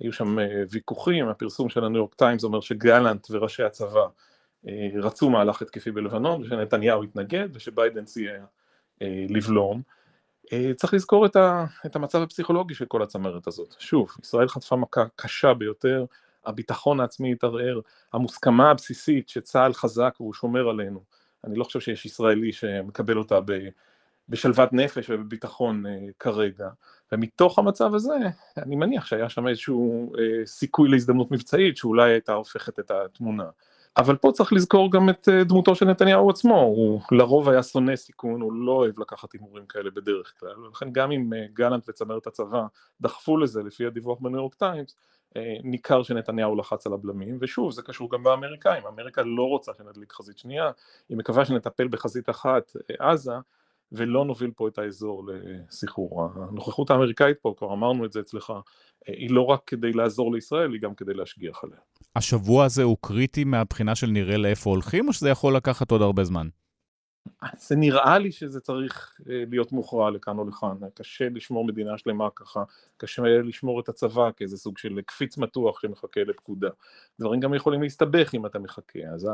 [0.00, 0.38] היו שם
[0.70, 4.06] ויכוחים, הפרסום של הניו יורק טיימס אומר שגלנט וראשי הצבא
[4.94, 8.44] רצו מהלך התקפי בלבנון ושנתניהו התנגד ושביידן סייע
[9.00, 9.82] לבלום.
[10.76, 11.26] צריך לזכור
[11.86, 13.74] את המצב הפסיכולוגי של כל הצמרת הזאת.
[13.78, 16.04] שוב, ישראל חטפה מכה קשה ביותר,
[16.48, 17.80] הביטחון העצמי התערער,
[18.12, 21.00] המוסכמה הבסיסית שצה"ל חזק והוא שומר עלינו,
[21.44, 23.52] אני לא חושב שיש ישראלי שמקבל אותה ב,
[24.28, 26.68] בשלוות נפש ובביטחון uh, כרגע,
[27.12, 28.16] ומתוך המצב הזה
[28.56, 33.44] אני מניח שהיה שם איזשהו uh, סיכוי להזדמנות מבצעית שאולי הייתה הופכת את התמונה.
[33.96, 37.96] אבל פה צריך לזכור גם את uh, דמותו של נתניהו עצמו, הוא לרוב היה שונא
[37.96, 42.26] סיכון, הוא לא אוהב לקחת הימורים כאלה בדרך כלל, ולכן גם אם uh, גלנט וצמרת
[42.26, 42.66] הצבא
[43.00, 44.98] דחפו לזה לפי הדיווח בניו יורק טיימס, אה,
[45.64, 50.38] ניכר שנתניהו לחץ על הבלמים, ושוב זה קשור גם באמריקאים, אמריקה לא רוצה שנדליק חזית
[50.38, 50.70] שנייה,
[51.08, 53.32] היא מקווה שנטפל בחזית אחת אה, עזה,
[53.92, 56.28] ולא נוביל פה את האזור לסחרור.
[56.34, 60.72] הנוכחות האמריקאית פה, כבר אמרנו את זה אצלך, אה, היא לא רק כדי לעזור לישראל,
[60.72, 61.78] היא גם כדי להשגיח עליה.
[62.16, 66.24] השבוע הזה הוא קריטי מהבחינה של נראה לאיפה הולכים, או שזה יכול לקחת עוד הרבה
[66.24, 66.48] זמן?
[67.58, 72.28] זה נראה לי שזה צריך אה, להיות מוכרע לכאן או לכאן, קשה לשמור מדינה שלמה
[72.36, 72.62] ככה,
[72.96, 76.68] קשה לשמור את הצבא כאיזה סוג של קפיץ מתוח שמחכה לפקודה.
[77.20, 79.28] דברים גם יכולים להסתבך אם אתה מחכה, אז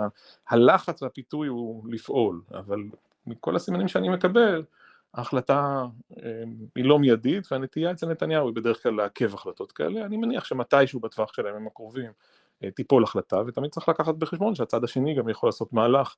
[0.49, 2.83] הלחץ והפיתוי הוא לפעול, אבל
[3.27, 4.63] מכל הסימנים שאני מקבל,
[5.15, 5.85] ההחלטה
[6.23, 6.43] אה,
[6.77, 11.01] היא לא מיידית, והנטייה אצל נתניהו היא בדרך כלל לעכב החלטות כאלה, אני מניח שמתישהו
[11.01, 12.13] בטווח של הימים הקרובים
[12.65, 16.17] אה, תיפול החלטה, ותמיד צריך לקחת בחשבון שהצד השני גם יכול לעשות מהלך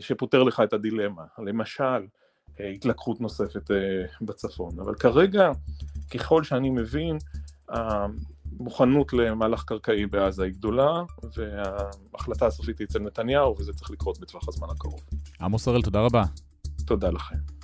[0.00, 2.06] שפותר לך את הדילמה, למשל
[2.60, 3.76] אה, התלקחות נוספת אה,
[4.20, 5.50] בצפון, אבל כרגע
[6.10, 7.18] ככל שאני מבין
[7.68, 11.02] המוכנות למהלך קרקעי בעזה היא גדולה
[11.36, 15.00] וההחלטה הסופית היא אצל נתניהו וזה צריך לקרות בטווח הזמן הקרוב.
[15.40, 16.22] עמוס הראל, תודה רבה.
[16.86, 17.57] תודה לכם.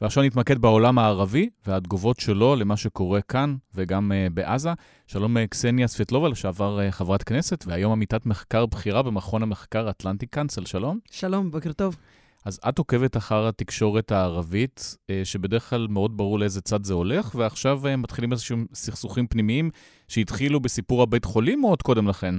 [0.00, 4.70] ועכשיו נתמקד בעולם הערבי והתגובות שלו למה שקורה כאן וגם uh, בעזה.
[5.06, 10.26] שלום uh, קסניה סבטלובה, לשעבר uh, חברת כנסת, והיום עמיתת מחקר בכירה במכון המחקר אטלנטי
[10.26, 10.98] קאנסל, שלום.
[11.10, 11.96] שלום, בוקר טוב.
[12.44, 17.82] אז את עוקבת אחר התקשורת הערבית, שבדרך כלל מאוד ברור לאיזה צד זה הולך, ועכשיו
[17.98, 19.70] מתחילים איזשהם סכסוכים פנימיים
[20.08, 22.34] שהתחילו בסיפור הבית חולים או עוד קודם לכן?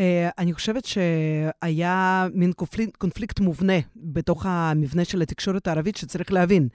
[0.38, 6.68] אני חושבת שהיה מין קונפליקט, קונפליקט מובנה בתוך המבנה של התקשורת הערבית שצריך להבין.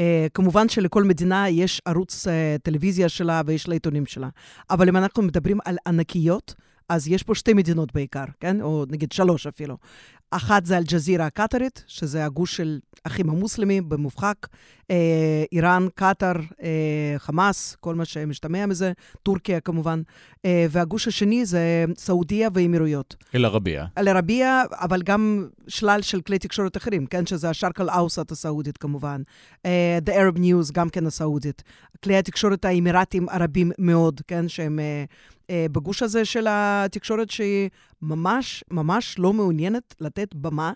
[0.00, 0.04] Uh,
[0.34, 2.30] כמובן שלכל מדינה יש ערוץ uh,
[2.62, 4.28] טלוויזיה שלה ויש לה עיתונים שלה.
[4.70, 6.54] אבל אם אנחנו מדברים על ענקיות,
[6.88, 8.60] אז יש פה שתי מדינות בעיקר, כן?
[8.60, 9.76] או נגיד שלוש אפילו.
[10.30, 14.36] אחת זה אל-ג'זירה הקטרית, שזה הגוש של אחים המוסלמים במובחק,
[14.90, 16.32] אה, איראן, קטאר,
[16.62, 20.02] אה, חמאס, כל מה שמשתמע מזה, טורקיה כמובן,
[20.44, 23.16] אה, והגוש השני זה סעודיה ואמירויות.
[23.34, 23.86] אל-ערבייה.
[23.98, 27.26] אל-ערבייה, אבל גם שלל של כלי תקשורת אחרים, כן?
[27.26, 29.22] שזה השארק אל-אאוסט הסעודית כמובן,
[29.66, 31.62] אה, The Arab News, גם כן הסעודית.
[32.04, 34.48] כלי התקשורת האמירתיים הרבים מאוד, כן?
[34.48, 34.78] שהם...
[34.78, 35.04] אה,
[35.52, 37.70] בגוש הזה של התקשורת שהיא
[38.02, 40.72] ממש ממש לא מעוניינת לתת במה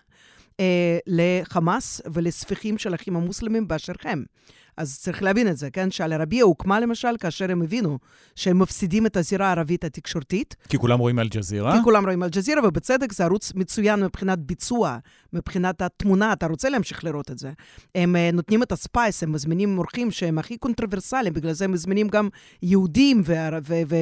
[0.59, 4.25] אה, לחמאס ולספיחים של אחים המוסלמים באשר הם.
[4.79, 5.91] אז צריך להבין את זה, כן?
[5.91, 7.99] שאל-ערבייה הוקמה למשל כאשר הם הבינו
[8.35, 10.55] שהם מפסידים את הזירה הערבית התקשורתית.
[10.69, 11.77] כי כולם רואים אל-ג'זירה?
[11.77, 14.97] כי כולם רואים אל-ג'זירה, ובצדק זה ערוץ מצוין מבחינת ביצוע,
[15.33, 17.51] מבחינת התמונה, אתה רוצה להמשיך לראות את זה.
[17.95, 21.71] הם uh, נותנים את ה space, הם מזמינים אורחים שהם הכי קונטרוברסליים, בגלל זה הם
[21.71, 22.29] מזמינים גם
[22.61, 23.23] יהודים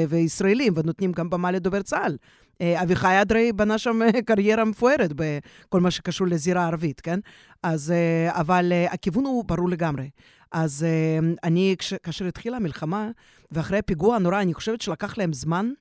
[0.10, 2.18] וישראלים, ונותנים גם במה לדובר צה"ל.
[2.62, 7.20] אה, אביחי אדרי בנה שם אה, קריירה מפוארת בכל מה שקשור לזירה הערבית, כן?
[7.64, 7.94] אז,
[8.30, 10.08] אבל הכיוון הוא ברור לגמרי.
[10.52, 10.86] אז
[11.44, 13.10] אני, כאשר התחילה המלחמה,
[13.52, 15.72] ואחרי הפיגוע הנורא, אני חושבת שלקח להם זמן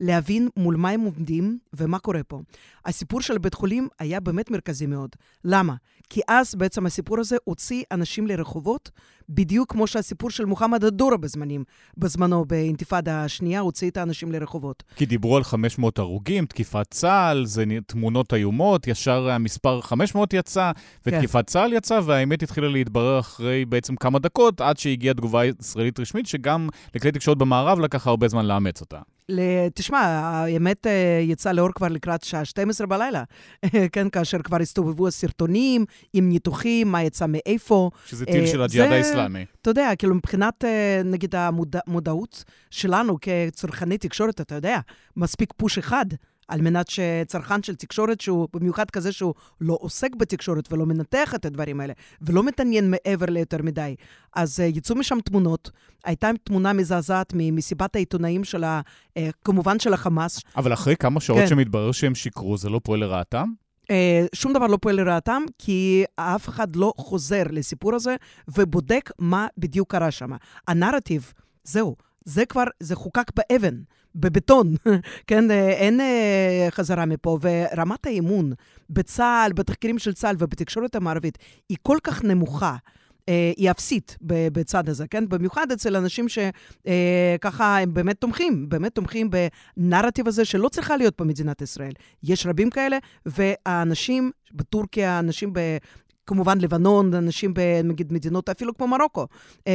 [0.00, 2.40] להבין מול מה הם עומדים ומה קורה פה.
[2.84, 5.10] הסיפור של בית חולים היה באמת מרכזי מאוד.
[5.44, 5.74] למה?
[6.10, 8.90] כי אז בעצם הסיפור הזה הוציא אנשים לרחובות,
[9.28, 11.64] בדיוק כמו שהסיפור של מוחמד א-דורה בזמנים,
[11.96, 14.82] בזמנו באינתיפאדה השנייה, הוציא את האנשים לרחובות.
[14.96, 20.70] כי דיברו על 500 הרוגים, תקיפת צה"ל, זה תמונות איומות, ישר המספר 500 יצא,
[21.06, 21.42] ותקיפת כן.
[21.42, 26.68] צה"ל יצא, והאמת התחילה להתברר אחרי בעצם כמה דקות, עד שהגיעה תגובה ישראלית רשמית, שגם
[26.94, 28.98] לכלי תקשורת במערב לקח הרבה זמן לאמץ אותה.
[29.84, 33.22] תשמע, האמת אה, יצאה לאור כבר לקראת שעה 12 בלילה,
[33.92, 37.90] כן, כאשר כבר הסתובבו הסרטונים עם ניתוחים, מה יצא מאיפה.
[38.06, 39.44] שזה טיל של אה, הג'יהאד האסלאמי.
[39.62, 44.78] אתה יודע, כאילו מבחינת, אה, נגיד, המודעות שלנו כצרכני תקשורת, אתה יודע,
[45.16, 46.06] מספיק פוש אחד.
[46.48, 51.44] על מנת שצרכן של תקשורת, שהוא במיוחד כזה שהוא לא עוסק בתקשורת ולא מנתח את
[51.44, 53.94] הדברים האלה, ולא מתעניין מעבר ליותר מדי.
[54.36, 55.70] אז uh, יצאו משם תמונות.
[56.04, 58.80] הייתה תמונה מזעזעת ממסיבת העיתונאים של ה...
[59.18, 60.40] Uh, כמובן של החמאס.
[60.56, 61.46] אבל אחרי כמה שעות כן.
[61.46, 63.48] שמתברר שהם שיקרו, זה לא פועל לרעתם?
[63.82, 63.86] Uh,
[64.34, 68.16] שום דבר לא פועל לרעתם, כי אף אחד לא חוזר לסיפור הזה
[68.48, 70.30] ובודק מה בדיוק קרה שם.
[70.68, 71.32] הנרטיב,
[71.64, 73.74] זהו, זה כבר, זה חוקק באבן.
[74.14, 74.74] בבטון,
[75.26, 75.50] כן?
[75.50, 77.38] אה, אין אה, חזרה מפה.
[77.42, 78.52] ורמת האמון
[78.90, 82.76] בצה"ל, בתחקירים של צה"ל ובתקשורת המערבית היא כל כך נמוכה.
[83.28, 85.28] אה, היא אפסית בצד הזה, כן?
[85.28, 89.30] במיוחד אצל אנשים שככה הם באמת תומכים, באמת תומכים
[89.76, 91.92] בנרטיב הזה שלא צריכה להיות במדינת ישראל.
[92.22, 95.60] יש רבים כאלה, והאנשים בטורקיה, אנשים ב...
[96.26, 99.26] כמובן לבנון, אנשים נגיד מדינות אפילו כמו מרוקו,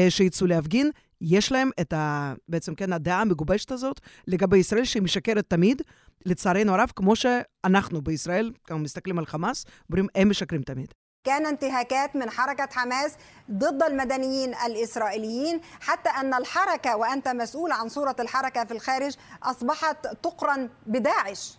[0.10, 2.35] שיצאו להפגין, יש להם את ה...
[2.49, 5.83] בעצם, כן, הדעה המגובשת הזאת לגבי ישראל, שהיא משקרת תמיד,
[6.27, 10.95] לצערנו הרב, כמו שאנחנו בישראל, כשאנחנו מסתכלים על חמאס, אומרים, הם משקרים תמיד.
[11.25, 13.17] كان انتهاكات من حركة حماس
[13.51, 20.71] ضد المدنيين الإسرائيليين حتى أن الحركة وأنت مسؤول عن صورة الحركة في الخارج أصبحت تقرن
[20.87, 21.59] بداعش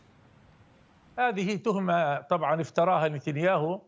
[1.19, 3.81] هذه تهمة طبعا افتراها نتنياهو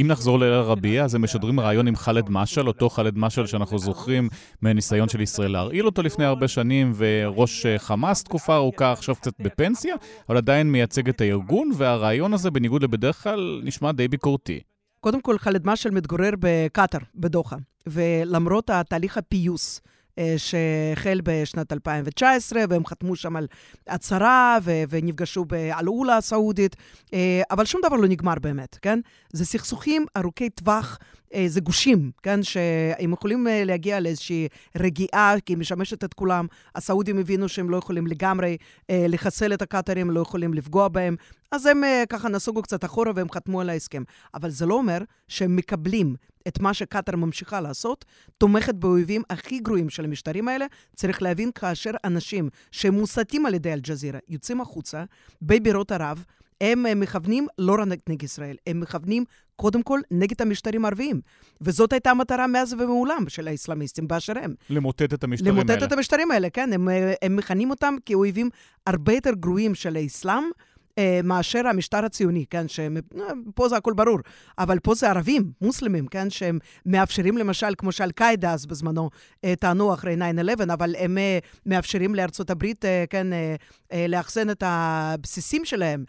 [0.00, 4.28] אם נחזור לאל-ערבייה, אז הם משדרים רעיון עם ח'אלד משעל, אותו ח'אלד משעל שאנחנו זוכרים
[4.62, 9.40] מהניסיון של ישראל להרעיל אותו לפני הרבה שנים, וראש אה, חמאס תקופה ארוכה, עכשיו קצת
[9.40, 9.94] בפנסיה,
[10.28, 14.60] אבל עדיין מייצג את הארגון, והרעיון הזה, בניגוד לבדרך כלל, נשמע די ביקורתי.
[15.00, 19.80] קודם כל, ח'אלד משעל מתגורר בקטאר, בדוחה, ולמרות התהליך הפיוס,
[20.36, 23.46] שהחל בשנת 2019, והם חתמו שם על
[23.86, 26.76] הצהרה ונפגשו באל-אולה הסעודית,
[27.14, 29.00] אה, אבל שום דבר לא נגמר באמת, כן?
[29.32, 31.06] זה סכסוכים ארוכי טווח, אה,
[31.46, 32.42] זה גושים, כן?
[32.42, 36.46] שהם יכולים להגיע לאיזושהי רגיעה, כי היא משמשת את כולם.
[36.74, 38.56] הסעודים הבינו שהם לא יכולים לגמרי
[38.88, 41.16] לחסל את הקטרים, לא יכולים לפגוע בהם,
[41.52, 44.02] אז הם ככה נסוגו קצת אחורה והם חתמו על ההסכם.
[44.34, 46.14] אבל זה לא אומר שהם מקבלים
[46.48, 48.04] את מה שקטאר ממשיכה לעשות,
[48.38, 50.66] תומכת באויבים הכי גרועים של המשטרים האלה.
[50.96, 55.04] צריך להבין, כאשר אנשים שמוסתים על ידי אל-ג'זירה יוצאים החוצה
[55.42, 56.24] בבירות ערב,
[56.62, 59.24] הם אה, מכוונים לא רק נגד ישראל, הם מכוונים
[59.56, 61.20] קודם כל נגד המשטרים הערביים.
[61.60, 64.54] וזאת הייתה המטרה מאז ומעולם של האסלאמיסטים באשר הם.
[64.70, 65.80] למוטט את המשטרים למוטט האלה.
[65.80, 66.72] למוטט את המשטרים האלה, כן.
[66.72, 68.50] הם, אה, הם מכנים אותם כאויבים
[68.86, 70.44] הרבה יותר גרועים של האסלאם.
[70.98, 74.18] אה, מאשר המשטר הציוני, כן, שפה זה הכל ברור,
[74.58, 79.10] אבל פה זה ערבים, מוסלמים, כן, שהם מאפשרים למשל, כמו שאל-קאעידה אז בזמנו
[79.44, 83.26] אה, טענו אחרי 9-11, אבל הם אה, מאפשרים לארצות הברית, כן,
[84.08, 86.04] לאחסן את הבסיסים שלהם,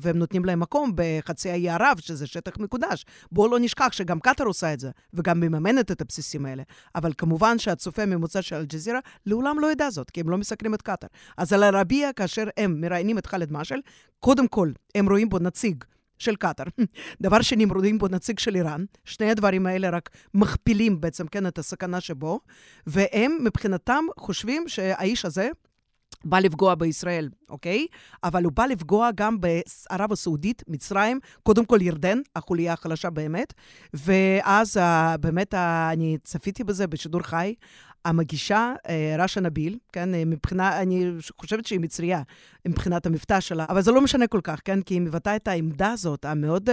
[0.00, 3.04] והם נותנים להם מקום בחצי האי ערב, שזה שטח מקודש.
[3.32, 6.62] בואו לא נשכח שגם קטאר עושה את זה, וגם מממנת את הבסיסים האלה.
[6.94, 10.82] אבל כמובן שהצופה הממוצע של אל-ג'זירה לעולם לא ידע זאת, כי הם לא מסכנים את
[10.82, 11.08] קטאר.
[11.38, 13.80] אז על הרביע, כאשר הם מראיינים את ח'אלד משל,
[14.20, 15.84] קודם כל, הם רואים בו נציג
[16.18, 16.64] של קטאר.
[17.22, 18.84] דבר שני, הם רואים בו נציג של איראן.
[19.04, 22.40] שני הדברים האלה רק מכפילים בעצם, כן, את הסכנה שבו,
[22.86, 25.48] והם מבחינתם חושבים שהאיש הזה,
[26.24, 27.86] בא לפגוע בישראל, אוקיי?
[28.24, 33.52] אבל הוא בא לפגוע גם בערב הסעודית, מצרים, קודם כל ירדן, החוליה החלשה באמת.
[33.94, 34.76] ואז
[35.20, 37.54] באמת, אני צפיתי בזה בשידור חי.
[38.04, 41.10] המגישה, אה, רשא נביל, כן, אה, מבחינה, אני
[41.40, 42.22] חושבת שהיא מצריה
[42.68, 45.92] מבחינת המבטא שלה, אבל זה לא משנה כל כך, כן, כי היא מבטאה את העמדה
[45.92, 46.72] הזאת, המאוד uh,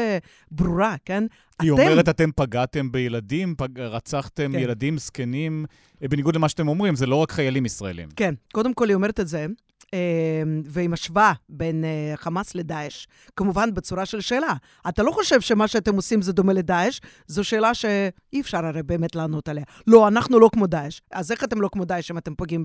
[0.51, 1.23] ברורה, כן?
[1.61, 1.81] היא אתם...
[1.81, 3.79] אומרת, אתם פגעתם בילדים, פג...
[3.79, 4.59] רצחתם כן.
[4.59, 5.65] ילדים זקנים,
[6.01, 8.09] בניגוד למה שאתם אומרים, זה לא רק חיילים ישראלים.
[8.15, 9.47] כן, קודם כל היא אומרת את זה.
[9.93, 14.53] אמ, והיא משווה בין אה, חמאס לדאעש, כמובן בצורה של שאלה.
[14.89, 16.99] אתה לא חושב שמה שאתם עושים זה דומה לדאעש?
[17.27, 19.63] זו שאלה שאי אפשר הרי באמת לענות עליה.
[19.87, 21.01] לא, אנחנו לא כמו דאעש.
[21.11, 22.63] אז איך אתם לא כמו דאעש אם אתם פוגעים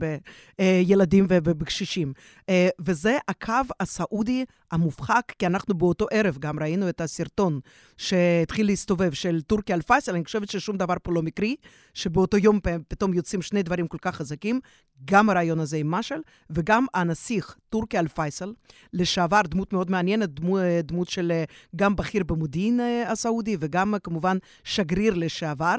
[0.58, 2.12] בילדים ובקשישים?
[2.48, 7.60] אה, וזה הקו הסעודי המובחק, כי אנחנו באותו ערב גם ראינו את הסרטון
[7.96, 11.56] שהתחיל להסתובב של טורקיה על פייסל, אני חושבת ששום דבר פה לא מקרי,
[11.94, 14.60] שבאותו יום פתאום יוצאים שני דברים כל כך חזקים,
[15.04, 18.52] גם הרעיון הזה עם משל, וגם הנסיך טורקי אל פייסל,
[18.92, 21.32] לשעבר דמות מאוד מעניינת, דמות, דמות של
[21.76, 25.76] גם בכיר במודיעין אה, הסעודי, וגם כמובן שגריר לשעבר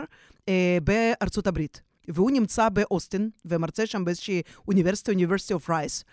[0.49, 1.85] אה, בארצות הברית.
[2.07, 6.03] והוא נמצא באוסטין, ומרצה שם באיזושהי אוניברסיטה, University of Rice.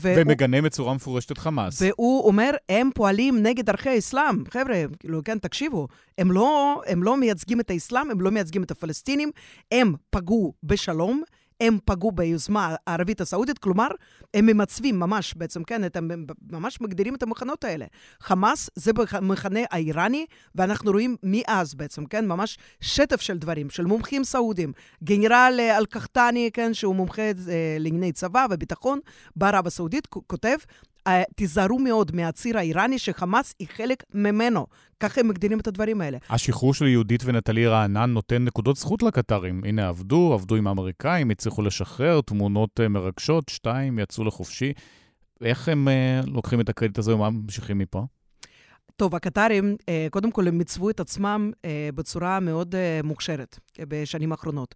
[0.00, 1.82] ומגנה בצורה מפורשת את חמאס.
[1.82, 4.44] והוא אומר, הם פועלים נגד ערכי האסלאם.
[4.50, 8.70] חבר'ה, כאילו, כן, תקשיבו, הם לא, הם לא מייצגים את האסלאם, הם לא מייצגים את
[8.70, 9.30] הפלסטינים,
[9.72, 11.22] הם פגעו בשלום.
[11.60, 13.88] הם פגעו ביוזמה הערבית הסעודית, כלומר,
[14.34, 17.86] הם ממצבים ממש, בעצם, כן, הם ממש מגדירים את המחנות האלה.
[18.20, 24.24] חמאס זה במחנה האיראני, ואנחנו רואים מאז בעצם, כן, ממש שטף של דברים, של מומחים
[24.24, 24.72] סעודים.
[25.04, 28.98] גנרל אה, אל-קחטני, כן, שהוא מומחה אה, לענייני צבא וביטחון
[29.36, 30.56] בערב הסעודית, כותב,
[31.36, 34.66] תיזהרו מאוד מהציר האיראני שחמאס היא חלק ממנו.
[35.00, 36.18] ככה הם מגדירים את הדברים האלה.
[36.30, 39.60] השחרור של יהודית ונטלי רענן נותן נקודות זכות לקטרים.
[39.64, 44.72] הנה, עבדו, עבדו עם האמריקאים, הצליחו לשחרר, תמונות אה, מרגשות, שתיים יצאו לחופשי.
[45.44, 48.02] איך הם uh, לוקחים את הקרדיט הזה ומה ממשיכים מפה?
[48.96, 49.76] טוב, הקטרים,
[50.10, 51.50] קודם כל, הם מיצבו את עצמם
[51.94, 53.58] בצורה מאוד מוכשרת
[53.88, 54.74] בשנים האחרונות.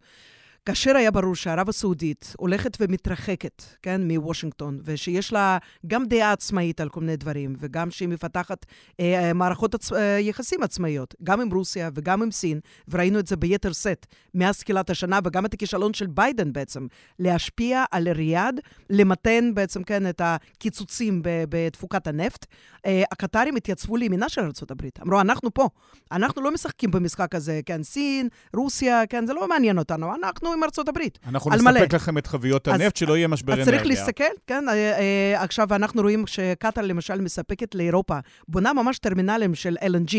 [0.66, 6.88] כאשר היה ברור שערב הסעודית הולכת ומתרחקת, כן, מוושינגטון, ושיש לה גם דעה עצמאית על
[6.88, 8.66] כל מיני דברים, וגם שהיא מפתחת
[9.00, 9.92] אה, מערכות עצ...
[9.92, 14.58] אה, יחסים עצמאיות, גם עם רוסיה וגם עם סין, וראינו את זה ביתר שאת מאז
[14.58, 16.86] תחילת השנה, וגם את הכישלון של ביידן בעצם,
[17.18, 22.46] להשפיע על ריאד, למתן בעצם, כן, את הקיצוצים בתפוקת הנפט.
[22.86, 25.68] אה, הקטרים התייצבו לימינה של ארה"ב, אמרו, אנחנו פה,
[26.12, 30.64] אנחנו לא משחקים במשחק הזה, כן, סין, רוסיה, כן, זה לא מעניין אותנו, אנחנו עם
[30.64, 31.18] ארצות הברית.
[31.28, 31.80] אנחנו נספק מלא.
[31.92, 33.74] לכם את חביות הנפט, אז, שלא יהיה משבר אנרגיה.
[33.74, 34.64] אז צריך להסתכל, כן?
[34.68, 40.14] אה, אה, עכשיו אנחנו רואים שקטאר למשל מספקת לאירופה, בונה ממש טרמינלים של LNG,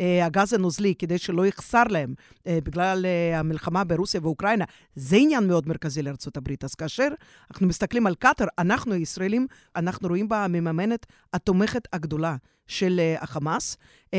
[0.00, 2.14] אה, הגז הנוזלי, כדי שלא יחסר להם
[2.48, 4.64] בגלל המלחמה ברוסיה ואוקראינה.
[4.94, 6.64] זה עניין מאוד מרכזי לארצות הברית.
[6.64, 7.08] אז כאשר
[7.50, 9.46] אנחנו מסתכלים על קטאר, אנחנו הישראלים,
[9.76, 12.36] אנחנו רואים בה המממנת התומכת הגדולה.
[12.68, 13.76] של uh, החמאס,
[14.06, 14.10] uh,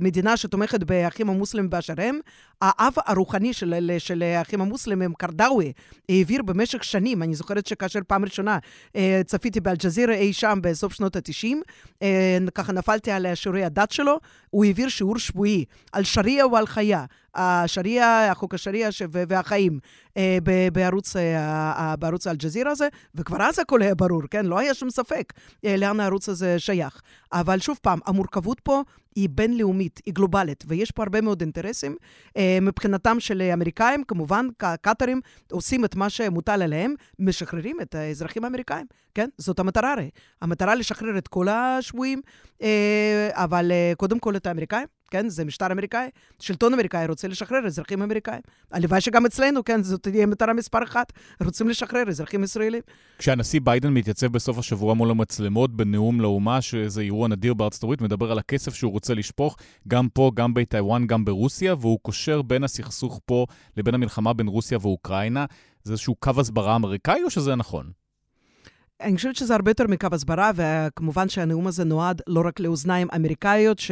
[0.00, 2.18] מדינה שתומכת באחים המוסלמים באשר הם.
[2.62, 5.72] האב הרוחני של, של האחים המוסלמים, קרדאווי,
[6.08, 11.16] העביר במשך שנים, אני זוכרת שכאשר פעם ראשונה uh, צפיתי באלג'זירה אי שם בסוף שנות
[11.16, 11.56] ה-90,
[11.94, 12.04] uh,
[12.54, 14.18] ככה נפלתי על שיעורי הדת שלו,
[14.50, 17.04] הוא העביר שיעור שבועי על שריעה ועל חיה,
[17.38, 19.78] השריעה, החוק השריעה והחיים
[20.16, 20.38] אה,
[20.72, 24.46] בערוץ, אה, בערוץ אל-ג'זירה הזה, וכבר אז הכל היה ברור, כן?
[24.46, 25.32] לא היה שום ספק
[25.64, 27.02] אה, לאן הערוץ הזה שייך.
[27.32, 28.82] אבל שוב פעם, המורכבות פה
[29.18, 31.96] היא בינלאומית, היא גלובלית, ויש פה הרבה מאוד אינטרסים.
[32.36, 34.46] אה, מבחינתם של האמריקאים, כמובן,
[34.80, 35.20] קטרים
[35.52, 39.28] עושים את מה שמוטל עליהם, משחררים את האזרחים האמריקאים, כן?
[39.38, 40.10] זאת המטרה הרי.
[40.42, 42.20] המטרה לשחרר את כל השבויים,
[42.62, 44.86] אה, אבל אה, קודם כל את האמריקאים.
[45.10, 45.28] כן?
[45.28, 46.08] זה משטר אמריקאי,
[46.40, 48.40] שלטון אמריקאי רוצה לשחרר אזרחים אמריקאים.
[48.72, 52.82] הלוואי שגם אצלנו, כן, זאת תהיה מטרה מספר אחת, רוצים לשחרר אזרחים ישראלים.
[53.18, 58.32] כשהנשיא ביידן מתייצב בסוף השבוע מול המצלמות בנאום לאומה, שזה אירוע נדיר בארצות הברית, מדבר
[58.32, 59.56] על הכסף שהוא רוצה לשפוך,
[59.88, 64.78] גם פה, גם בטיוואן, גם ברוסיה, והוא קושר בין הסכסוך פה לבין המלחמה בין רוסיה
[64.82, 65.44] ואוקראינה.
[65.82, 67.90] זה איזשהו קו הסברה אמריקאי או שזה נכון?
[69.00, 73.78] אני חושבת שזה הרבה יותר מקו הסברה, וכמובן שהנאום הזה נועד לא רק לאוזניים אמריקאיות,
[73.78, 73.90] ש...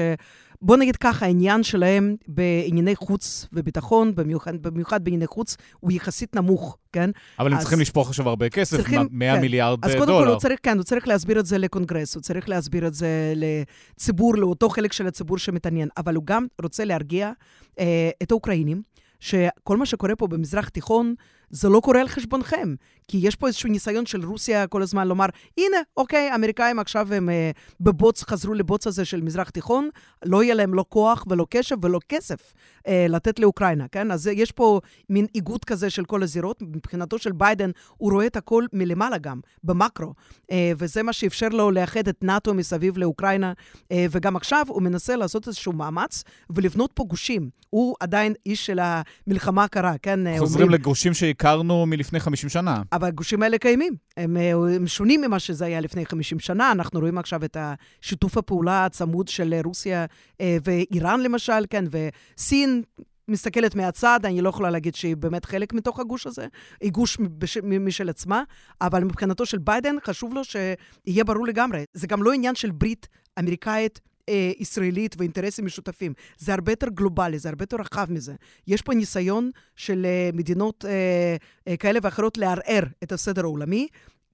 [0.63, 6.79] בוא נגיד ככה, העניין שלהם בענייני חוץ וביטחון, במיוחד, במיוחד בענייני חוץ, הוא יחסית נמוך,
[6.93, 7.11] כן?
[7.39, 9.41] אבל הם צריכים לשפוך עכשיו הרבה כסף, צריכים, 100 כן.
[9.41, 9.95] מיליארד דולר.
[9.95, 12.87] אז קודם כל, הוא צריך, כן, הוא צריך להסביר את זה לקונגרס, הוא צריך להסביר
[12.87, 17.33] את זה לציבור, לאותו חלק של הציבור שמתעניין, אבל הוא גם רוצה להרגיע
[17.79, 18.83] אה, את האוקראינים.
[19.21, 21.15] שכל מה שקורה פה במזרח תיכון,
[21.51, 22.75] זה לא קורה על חשבונכם.
[23.09, 25.27] כי יש פה איזשהו ניסיון של רוסיה כל הזמן לומר,
[25.59, 29.89] הנה, אוקיי, האמריקאים עכשיו הם אה, בבוץ, חזרו לבוץ הזה של מזרח תיכון,
[30.25, 32.53] לא יהיה להם לא כוח ולא קשב ולא כסף
[32.87, 34.11] אה, לתת לאוקראינה, כן?
[34.11, 34.81] אז יש פה
[35.11, 36.63] מין איגוד כזה של כל הזירות.
[36.63, 40.15] מבחינתו של ביידן, הוא רואה את הכל מלמעלה גם, במקרו.
[40.51, 43.53] אה, וזה מה שאפשר לו לאחד את נאט"ו מסביב לאוקראינה.
[43.93, 47.51] אה, וגם עכשיו הוא מנסה לעשות איזשהו מאמץ ולבנות פה גושים.
[47.71, 50.27] הוא עדיין איש של המלחמה הקרה, כן?
[50.27, 50.81] אה, חוזרים אומרים...
[50.81, 52.83] לגושים שהכרנו מלפני 50 שנה.
[52.93, 53.93] אבל הגושים האלה קיימים.
[54.17, 56.73] הם, אה, הם שונים ממה שזה היה לפני 50 שנה.
[56.73, 57.57] אנחנו רואים עכשיו את
[58.01, 60.07] שיתוף הפעולה הצמוד של רוסיה
[60.41, 62.83] אה, ואיראן, למשל, כן, וסין.
[63.29, 66.47] מסתכלת מהצד, אני לא יכולה להגיד שהיא באמת חלק מתוך הגוש הזה,
[66.81, 67.19] היא גוש
[67.63, 68.43] משל עצמה,
[68.81, 71.85] אבל מבחינתו של ביידן חשוב לו שיהיה ברור לגמרי.
[71.95, 76.13] זה גם לא עניין של ברית אמריקאית אה, ישראלית ואינטרסים משותפים.
[76.39, 78.35] זה הרבה יותר גלובלי, זה הרבה יותר רחב מזה.
[78.67, 81.37] יש פה ניסיון של אה, מדינות אה,
[81.69, 83.89] אה, כאלה ואחרות לערער את הסדר העולמי.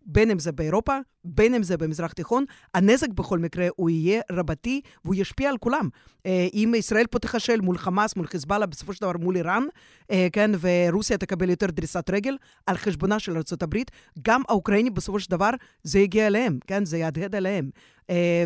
[0.06, 4.80] בין אם זה באירופה, בין אם זה במזרח תיכון, הנזק בכל מקרה הוא יהיה רבתי
[5.04, 5.88] והוא ישפיע על כולם.
[6.26, 9.64] אה, אם ישראל פה תיכשל מול חמאס, מול חיזבאללה, בסופו של דבר מול איראן,
[10.10, 13.76] אה, כן, ורוסיה תקבל יותר דריסת רגל על חשבונה של ארה"ב,
[14.22, 15.50] גם האוקראינים בסופו של דבר,
[15.82, 17.70] זה יגיע אליהם, כן, זה יהדהד אליהם.
[18.10, 18.44] אה,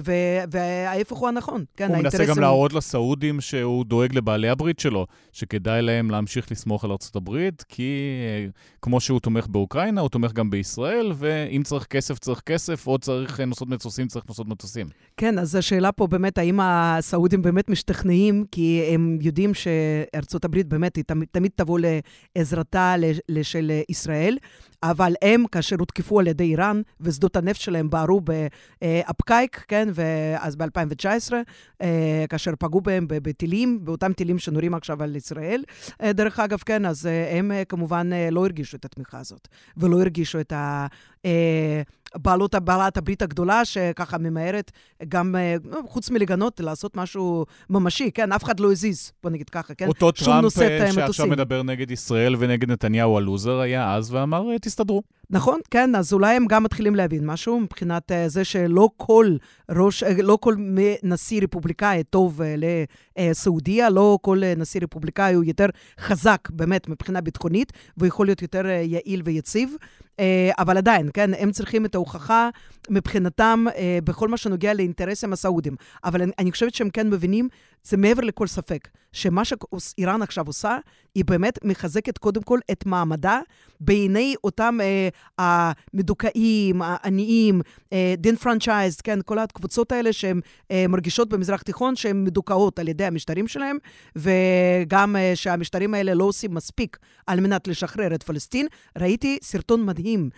[0.51, 1.65] וההפך הוא הנכון.
[1.77, 6.85] כן, הוא מנסה גם להראות לסעודים שהוא דואג לבעלי הברית שלו, שכדאי להם להמשיך לסמוך
[6.85, 8.11] על ארצות הברית, כי
[8.83, 13.41] כמו שהוא תומך באוקראינה, הוא תומך גם בישראל, ואם צריך כסף, צריך כסף, או צריך
[13.41, 14.87] נוסעות מטוסים, צריך נוסעות מטוסים.
[15.17, 20.97] כן, אז השאלה פה באמת, האם הסעודים באמת משתכנעים, כי הם יודעים שארצות הברית באמת,
[20.97, 21.79] היא תמיד, תמיד תבוא
[22.37, 22.95] לעזרתה
[23.43, 24.39] של ישראל,
[24.83, 31.33] אבל הם, כאשר הותקפו על ידי איראן, ושדות הנפט שלהם בערו באפקייק, כן, ואז ב-2019,
[31.83, 35.63] אה, כאשר פגעו בהם בטילים, באותם טילים שנורים עכשיו על ישראל,
[36.03, 40.41] אה, דרך אגב, כן, אז אה, הם כמובן לא הרגישו את התמיכה הזאת, ולא הרגישו
[40.41, 40.87] את ה...
[42.23, 44.73] בעלות, בעלת הברית הגדולה, שככה ממהרת
[45.09, 45.57] גם, אה,
[45.89, 48.33] חוץ מלגנות, לעשות משהו ממשי, כן?
[48.33, 49.89] אף אחד לא הזיז, בוא נגיד ככה, כן?
[49.89, 55.03] אותו טראמפ אה, שעכשיו מדבר נגד ישראל ונגד נתניהו הלוזר היה אז ואמר, אה, תסתדרו.
[55.31, 59.37] נכון, כן, אז אולי הם גם מתחילים להבין משהו מבחינת זה שלא כל
[59.71, 60.55] ראש, לא כל
[61.03, 62.41] נשיא רפובליקאי טוב
[63.19, 65.67] לסעודיה, לא כל נשיא רפובליקאי הוא יותר
[66.01, 69.77] חזק באמת מבחינה ביטחונית, ויכול להיות יותר יעיל ויציב.
[70.21, 72.49] אה, אבל עדיין, כן, הם צריכים את ההוכחה
[72.91, 75.77] מבחינתם אה, בכל מה שנוגע לאינטרסים הסעודים.
[76.05, 77.49] אבל אני, אני חושבת שהם כן מבינים,
[77.85, 80.79] זה מעבר לכל ספק, שמה שאיראן עכשיו עושה,
[81.15, 83.41] היא באמת מחזקת קודם כל את מעמדה
[83.81, 85.09] בעיני אותם אה,
[85.39, 87.61] המדוכאים, העניים,
[87.93, 92.89] אה, דין פרנצ'ייז, כן, כל הקבוצות האלה שהן אה, מרגישות במזרח תיכון שהן מדוכאות על
[92.89, 93.77] ידי המשטרים שלהם,
[94.17, 98.67] וגם אה, שהמשטרים האלה לא עושים מספיק על מנת לשחרר את פלסטין.
[98.99, 100.31] ראיתי סרטון מדהים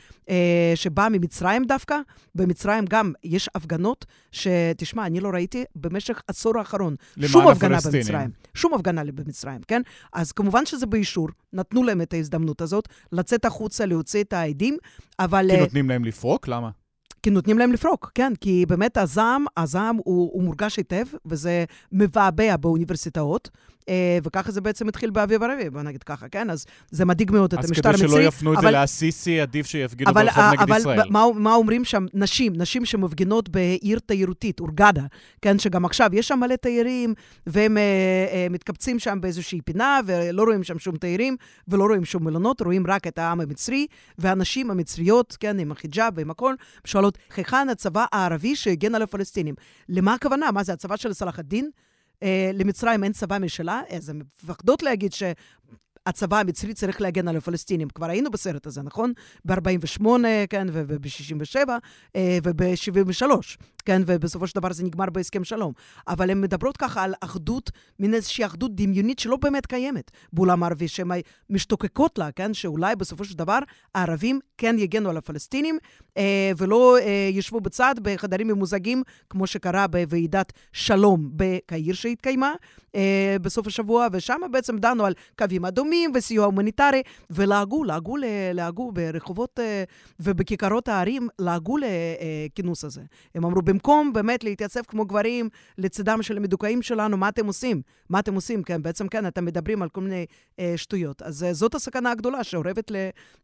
[0.75, 1.97] שבא ממצרים דווקא,
[2.35, 8.31] במצרים גם יש הפגנות שתשמע, אני לא ראיתי במשך עשור האחרון שום הפגנה במצרים.
[8.55, 9.83] שום הפגנה במצרים, כן?
[10.13, 14.33] אז כמובן שזה באישור, נתנו להם את ההזדמנות הזאת לצאת החוצה, להוציא את
[14.75, 14.79] העדים,
[15.19, 15.51] אבל...
[15.51, 16.49] כי נותנים להם לפרוק?
[16.49, 16.71] למה?
[17.23, 22.57] כי נותנים להם לפרוק, כן, כי באמת הזעם, הזעם הוא, הוא מורגש היטב, וזה מבעבע
[22.57, 23.51] באוניברסיטאות.
[23.89, 26.51] אה, וככה זה בעצם התחיל באביב ערבי, בוא נגיד ככה, כן?
[26.51, 28.07] אז זה מדאיג מאוד את המשטר המצרי.
[28.07, 31.01] אז כדי שלא יפנו את זה לאסיסי, עדיף שיפגינו ברחוב נגד אבל ישראל.
[31.01, 32.07] אבל מה, אומרים שם?
[32.15, 35.03] נשים, נשים שמפגינות בעיר תיירותית, אורגדה,
[35.43, 35.59] כן?
[35.59, 37.15] שגם עכשיו יש שם מלא תיירים,
[37.47, 41.37] והם uh, מתקבצים שם באיזושהי פינה, ולא רואים שם שום תיירים,
[41.69, 43.87] ולא רואים שום מלונות, רואים רק את העם המצרי,
[44.19, 49.55] והנשים המצריות, כן, עם החיג'אב ועם הכל, שואלות, היכן הצבא הערבי שהגן על הפלסטינים?
[49.89, 50.51] למה הכוונה?
[50.51, 51.71] מה זה, הצבא של סלאח א-דין?
[52.23, 55.23] אה, למצרים אין צבא משלה, אז הן מפחדות להגיד ש...
[56.07, 57.89] הצבא המצרי צריך להגן על הפלסטינים.
[57.89, 59.13] כבר היינו בסרט הזה, נכון?
[59.45, 60.03] ב-48,
[60.51, 61.57] כן, וב-67
[62.45, 63.25] וב-73,
[63.89, 65.73] כן, ובסופו של דבר זה נגמר בהסכם שלום.
[66.09, 70.89] אבל הן מדברות ככה על אחדות, מין איזושהי אחדות דמיונית שלא באמת קיימת בעולם הערבי,
[70.89, 71.09] שהן
[71.51, 73.59] משתוקקות לה, כן, שאולי בסופו של דבר
[73.95, 75.79] הערבים כן יגנו על הפלסטינים,
[76.17, 82.55] אה, ולא אה, ישבו בצד בחדרים ממוזגים, כמו שקרה בוועידת שלום בקהיר שהתקיימה
[82.95, 88.17] אה, בסוף השבוע, ושם בעצם דנו על קווים אדומים וסיוע הומניטרי, ולעגו, לעגו,
[88.55, 89.61] לעגו ברחובות
[90.21, 93.03] ובכיכרות הערים, לעגו לכינוס הזה.
[93.35, 95.49] הם אמרו, במקום באמת להתייצב כמו גברים
[95.79, 97.83] לצדם של המדוכאים שלנו, מה אתם עושים?
[98.09, 98.63] מה אתם עושים?
[98.63, 100.27] כן, בעצם כן, אתם מדברים על כל מיני
[100.59, 101.23] אה, שטויות.
[101.23, 102.93] אז אה, זאת הסכנה הגדולה שאורבת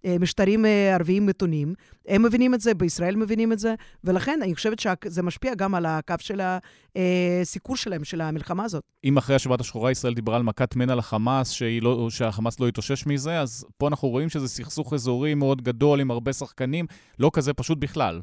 [0.05, 1.75] למשטרים אה, ערביים מתונים.
[2.09, 3.75] הם מבינים את זה, בישראל מבינים את זה,
[4.05, 8.83] ולכן אני חושבת שזה משפיע גם על הקו של הסיקור שלהם, של המלחמה הזאת.
[9.05, 13.41] אם אחרי השבת השחורה ישראל דיברה על מכת מנע לחמאס, לא, שהחמאס לא יתאושש מזה,
[13.41, 16.87] אז פה אנחנו רואים שזה סכסוך אזורי מאוד גדול עם הרבה שחקנים,
[17.19, 18.21] לא כזה פשוט בכלל.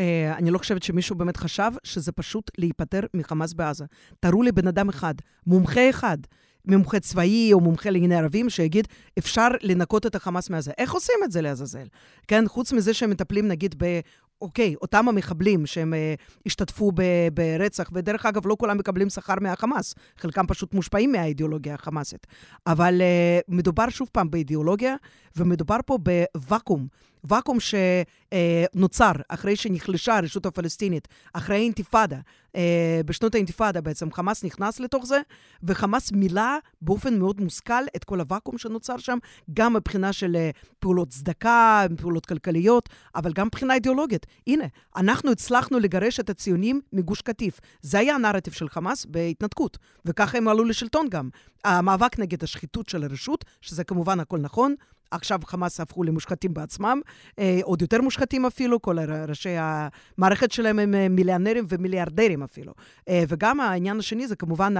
[0.00, 3.84] Uh, אני לא חושבת שמישהו באמת חשב שזה פשוט להיפטר מחמאס בעזה.
[4.20, 5.14] תראו לי בן אדם אחד,
[5.46, 6.18] מומחה אחד,
[6.64, 8.88] מומחה צבאי או מומחה לענייני ערבים, שיגיד,
[9.18, 10.72] אפשר לנקות את החמאס מעזה.
[10.78, 11.86] איך עושים את זה לעזאזל?
[12.28, 14.00] כן, חוץ מזה שהם מטפלים נגיד ב...
[14.42, 19.94] אוקיי, אותם המחבלים שהם uh, השתתפו ב- ברצח, ודרך אגב, לא כולם מקבלים שכר מהחמאס,
[20.18, 22.26] חלקם פשוט מושפעים מהאידיאולוגיה החמאסית.
[22.66, 24.94] אבל uh, מדובר שוב פעם באידיאולוגיה,
[25.36, 25.98] ומדובר פה
[26.34, 26.86] בוואקום.
[27.24, 32.18] ואקום שנוצר אחרי שנחלשה הרשות הפלסטינית, אחרי האינתיפאדה,
[32.56, 35.20] אה, בשנות האינתיפאדה בעצם, חמאס נכנס לתוך זה,
[35.62, 39.18] וחמאס מילא באופן מאוד מושכל את כל הוואקום שנוצר שם,
[39.54, 44.26] גם מבחינה של אה, פעולות צדקה, פעולות כלכליות, אבל גם מבחינה אידיאולוגית.
[44.46, 44.64] הנה,
[44.96, 47.60] אנחנו הצלחנו לגרש את הציונים מגוש קטיף.
[47.82, 51.28] זה היה הנרטיב של חמאס בהתנתקות, וככה הם עלו לשלטון גם.
[51.64, 54.74] המאבק נגד השחיתות של הרשות, שזה כמובן הכל נכון,
[55.10, 57.00] עכשיו חמאס הפכו למושחתים בעצמם,
[57.38, 58.98] אה, עוד יותר מושחתים אפילו, כל
[59.28, 62.72] ראשי המערכת שלהם הם אה, מיליונרים ומיליארדרים אפילו.
[63.08, 64.74] אה, וגם העניין השני זה כמובן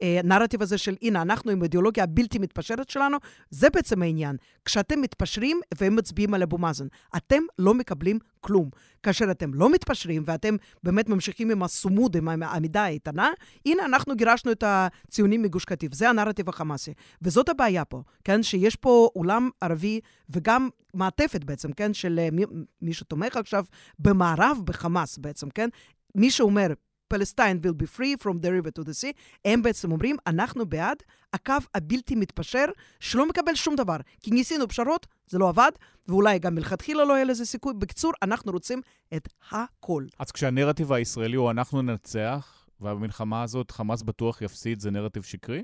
[0.00, 3.16] הנרטיב הזה של, הנה, אנחנו עם האידיאולוגיה הבלתי מתפשרת שלנו,
[3.50, 4.36] זה בעצם העניין.
[4.64, 8.70] כשאתם מתפשרים והם מצביעים על אבו מאזן, אתם לא מקבלים כלום.
[9.02, 13.28] כאשר אתם לא מתפשרים ואתם באמת ממשיכים עם הסומוד, עם העמידה האיתנה,
[13.66, 15.94] הנה, אנחנו גירשנו את הציונים מגוש קטיף.
[15.94, 16.92] זה הנרטיב החמאסי.
[17.22, 18.42] וזאת הבעיה פה, כן?
[18.42, 21.94] שיש פה עולם ערבי וגם מעטפת בעצם, כן?
[21.94, 22.44] של מי,
[22.82, 23.64] מי שתומך עכשיו
[23.98, 25.68] במערב בחמאס בעצם, כן?
[26.14, 26.66] מי שאומר,
[27.14, 29.12] Palestine will be free from the river to the sea,
[29.44, 30.96] הם בעצם אומרים, אנחנו בעד
[31.32, 32.64] הקו הבלתי מתפשר,
[33.00, 33.96] שלא מקבל שום דבר.
[34.20, 35.70] כי ניסינו פשרות, זה לא עבד,
[36.08, 37.74] ואולי גם מלכתחילה לא היה לזה סיכוי.
[37.78, 38.80] בקיצור, אנחנו רוצים
[39.16, 40.04] את הכל.
[40.18, 45.62] אז כשהנרטיב הישראלי הוא אנחנו ננצח, ובמלחמה הזאת חמאס בטוח יפסיד, זה נרטיב שקרי?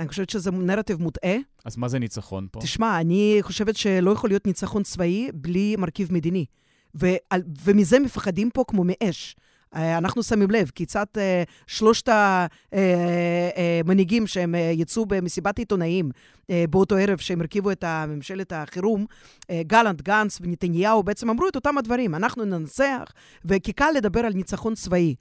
[0.00, 1.36] אני חושבת שזה נרטיב מוטעה.
[1.64, 2.60] אז מה זה ניצחון פה?
[2.60, 6.44] תשמע, אני חושבת שלא יכול להיות ניצחון צבאי בלי מרכיב מדיני.
[7.00, 7.16] ו-
[7.64, 9.36] ומזה מפחדים פה כמו מאש.
[9.74, 12.08] אה, אנחנו שמים לב כיצד אה, שלושת
[13.82, 16.10] המנהיגים אה, שהם יצאו במסיבת עיתונאים
[16.70, 19.06] באותו ערב שהם הרכיבו את ממשלת החירום,
[19.50, 23.04] גלנט, גנץ ונתניהו בעצם אמרו את אותם הדברים, אנחנו ננצח,
[23.44, 25.14] והכי קל לדבר על ניצחון צבאי.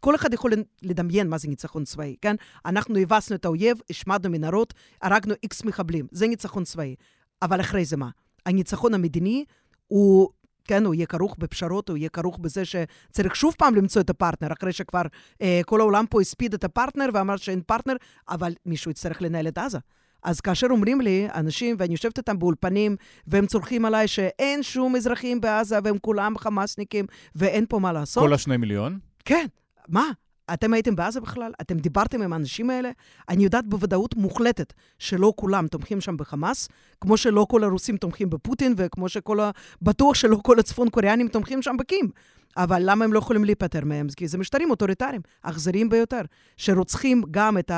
[0.00, 2.36] כל אחד יכול לדמיין מה זה ניצחון צבאי, כן?
[2.66, 6.94] אנחנו הבסנו את האויב, השמדנו מנהרות, הרגנו איקס מחבלים, זה ניצחון צבאי.
[7.42, 8.08] אבל אחרי זה מה?
[8.46, 9.44] הניצחון המדיני
[9.88, 10.28] הוא
[10.64, 14.52] כן, הוא יהיה כרוך בפשרות, הוא יהיה כרוך בזה שצריך שוב פעם למצוא את הפרטנר,
[14.52, 15.02] אחרי שכבר
[15.42, 17.94] אה, כל העולם פה הספיד את הפרטנר ואמר שאין פרטנר,
[18.28, 19.78] אבל מישהו יצטרך לנהל את עזה.
[20.22, 22.96] אז כאשר אומרים לי אנשים, ואני יושבת איתם באולפנים,
[23.26, 28.22] והם צורכים עליי שאין שום אזרחים בעזה והם כולם חמאסניקים ואין פה מה לעשות.
[28.22, 28.98] כל השני מיליון?
[29.24, 29.46] כן.
[29.88, 30.10] מה?
[30.52, 31.52] אתם הייתם בעזה בכלל?
[31.60, 32.90] אתם דיברתם עם האנשים האלה?
[33.28, 36.68] אני יודעת בוודאות מוחלטת שלא כולם תומכים שם בחמאס,
[37.00, 39.50] כמו שלא כל הרוסים תומכים בפוטין, וכמו שכל ה...
[39.82, 42.10] בטוח שלא כל הצפון קוריאנים תומכים שם בקים.
[42.56, 44.06] אבל למה הם לא יכולים להיפטר מהם?
[44.16, 46.20] כי זה משטרים אוטוריטריים, אכזריים ביותר,
[46.56, 47.70] שרוצחים גם את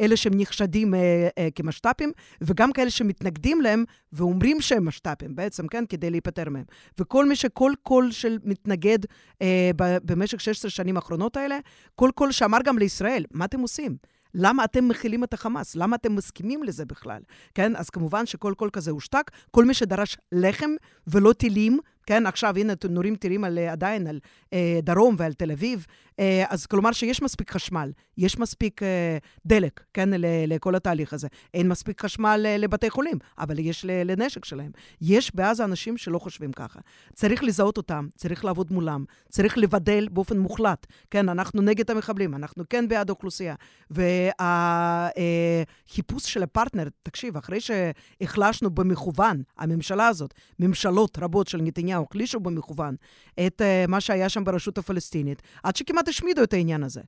[0.00, 5.84] אלה שהם נחשדים אה, אה, כמשת"פים, וגם כאלה שמתנגדים להם ואומרים שהם משת"פים בעצם, כן?
[5.88, 6.64] כדי להיפטר מהם.
[6.98, 8.98] וכל מי שכל קול של מתנגד
[9.42, 11.58] אה, במשך 16 שנים האחרונות האלה,
[11.94, 13.96] כל קול שאמר גם לישראל, מה אתם עושים?
[14.34, 15.76] למה אתם מכילים את החמאס?
[15.76, 17.20] למה אתם מסכימים לזה בכלל?
[17.54, 17.76] כן?
[17.76, 19.30] אז כמובן שכל קול כזה הושתק.
[19.50, 20.70] כל מי שדרש לחם
[21.06, 24.20] ולא טילים כן, עכשיו, הנה, נורים טילים על, עדיין על
[24.52, 25.86] אה, דרום ועל תל אביב,
[26.20, 30.08] אה, אז כלומר שיש מספיק חשמל, יש מספיק אה, דלק, כן,
[30.46, 31.28] לכל התהליך הזה.
[31.54, 34.70] אין מספיק חשמל אה, לבתי חולים, אבל יש לנשק שלהם.
[35.00, 36.80] יש בעזה אנשים שלא חושבים ככה.
[37.14, 40.86] צריך לזהות אותם, צריך לעבוד מולם, צריך לבדל באופן מוחלט.
[41.10, 43.54] כן, אנחנו נגד המחבלים, אנחנו כן בעד האוכלוסייה.
[45.20, 52.94] והחיפוש של הפרטנר, תקשיב, אחרי שהחלשנו במכוון, הממשלה הזאת, ממשלות רבות של נתניהו החלישו במכוון
[53.46, 57.00] את מה שהיה שם ברשות הפלסטינית, עד שכמעט השמידו את העניין הזה.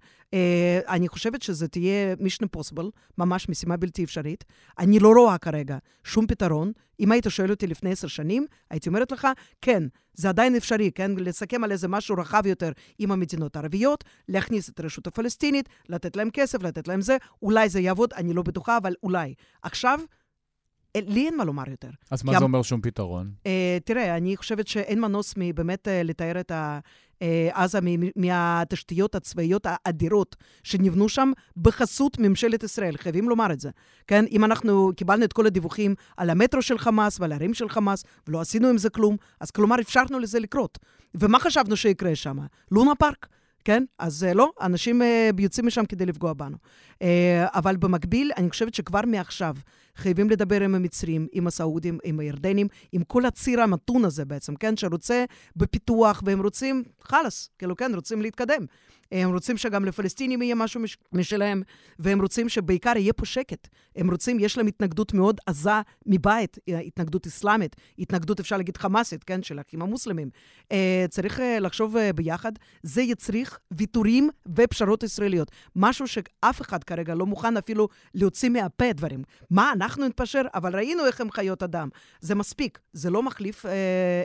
[0.89, 2.85] אני חושבת שזה תהיה mission impossible,
[3.19, 4.45] ממש משימה בלתי אפשרית.
[4.79, 6.73] אני לא רואה כרגע שום פתרון.
[7.01, 9.29] אם היית שואל אותי לפני עשר שנים, הייתי אומרת לך,
[9.61, 9.83] כן,
[10.15, 11.11] זה עדיין אפשרי, כן?
[11.17, 16.31] לסכם על איזה משהו רחב יותר עם המדינות הערביות, להכניס את הרשות הפלסטינית, לתת להם
[16.31, 19.35] כסף, לתת להם זה, אולי זה יעבוד, אני לא בטוחה, אבל אולי.
[19.63, 20.01] עכשיו,
[20.97, 21.91] לי אין מה לומר יותר.
[22.11, 23.33] אז מה זה אומר שום פתרון?
[23.39, 23.47] Uh,
[23.85, 26.79] תראה, אני חושבת שאין מנוס מבאמת uh, לתאר את ה...
[27.53, 27.79] עזה
[28.17, 33.71] מהתשתיות הצבאיות האדירות שנבנו שם בחסות ממשלת ישראל, חייבים לומר את זה.
[34.07, 38.05] כן, אם אנחנו קיבלנו את כל הדיווחים על המטרו של חמאס ועל הערים של חמאס,
[38.29, 40.79] ולא עשינו עם זה כלום, אז כלומר אפשרנו לזה לקרות.
[41.15, 42.37] ומה חשבנו שיקרה שם?
[42.71, 43.27] לונה פארק.
[43.65, 43.85] כן?
[43.99, 45.03] אז לא, אנשים
[45.39, 46.57] יוצאים משם כדי לפגוע בנו.
[47.55, 49.57] אבל במקביל, אני חושבת שכבר מעכשיו
[49.97, 54.77] חייבים לדבר עם המצרים, עם הסעודים, עם הירדנים, עם כל הציר המתון הזה בעצם, כן?
[54.77, 55.25] שרוצה
[55.57, 58.67] בפיתוח, והם רוצים, חלאס, כאילו, כן, רוצים להתקדם.
[59.13, 61.63] הם רוצים שגם לפלסטינים יהיה משהו מש, משלהם,
[61.99, 63.69] והם רוצים שבעיקר יהיה פה שקט.
[63.97, 65.71] הם רוצים, יש להם התנגדות מאוד עזה
[66.07, 70.31] מבית, התנגדות אסלאמית, התנגדות, אפשר להגיד, חמאסית, כן, של האחים המוסלמים.
[70.73, 75.51] אה, צריך אה, לחשוב אה, ביחד, זה יצריך ויתורים ופשרות ישראליות.
[75.77, 79.23] משהו שאף אחד כרגע לא מוכן אפילו להוציא מהפה דברים.
[79.51, 80.43] מה, אנחנו נתפשר?
[80.55, 81.89] אבל ראינו איך הם חיות אדם.
[82.21, 83.73] זה מספיק, זה לא מחליף אה,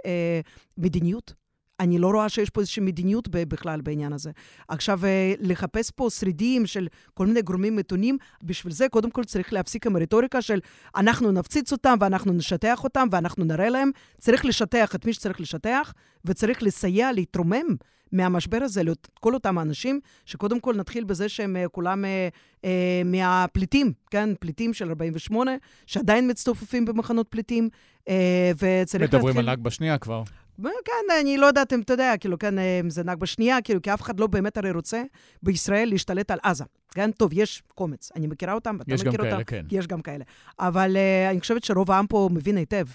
[0.05, 0.41] אה,
[0.78, 1.34] מדיניות.
[1.80, 4.32] אני לא רואה שיש פה איזושהי מדיניות בכלל בעניין הזה.
[4.68, 9.53] עכשיו, אה, לחפש פה שרידים של כל מיני גורמים מתונים, בשביל זה קודם כל צריך
[9.53, 10.60] להפסיק עם הרטוריקה של
[10.95, 13.91] אנחנו נפציץ אותם ואנחנו נשטח אותם ואנחנו נראה להם.
[14.18, 15.93] צריך לשטח את מי שצריך לשטח,
[16.26, 17.76] וצריך לסייע, להתרומם.
[18.12, 22.28] מהמשבר הזה לכל אותם האנשים, שקודם כל נתחיל בזה שהם אה, כולם אה,
[22.66, 24.30] אה, מהפליטים, כן?
[24.39, 25.51] פליטים של 48,
[25.86, 27.70] שעדיין מצטופפים במחנות פליטים,
[28.55, 29.20] וצריך להתחיל...
[29.20, 30.24] מדברים על נכבה שנייה כבר.
[30.64, 33.93] כן, אני לא יודעת אם אתה יודע, כאילו, כן, אם זה נכבה שנייה, כאילו, כי
[33.93, 35.03] אף אחד לא באמת הרי רוצה
[35.43, 36.64] בישראל להשתלט על עזה.
[36.91, 39.24] כן, טוב, יש קומץ, אני מכירה אותם, אתה מכיר אותם.
[39.24, 39.66] יש גם כאלה, כן.
[39.72, 40.24] יש גם כאלה.
[40.60, 42.86] אבל uh, אני חושבת שרוב העם פה מבין היטב.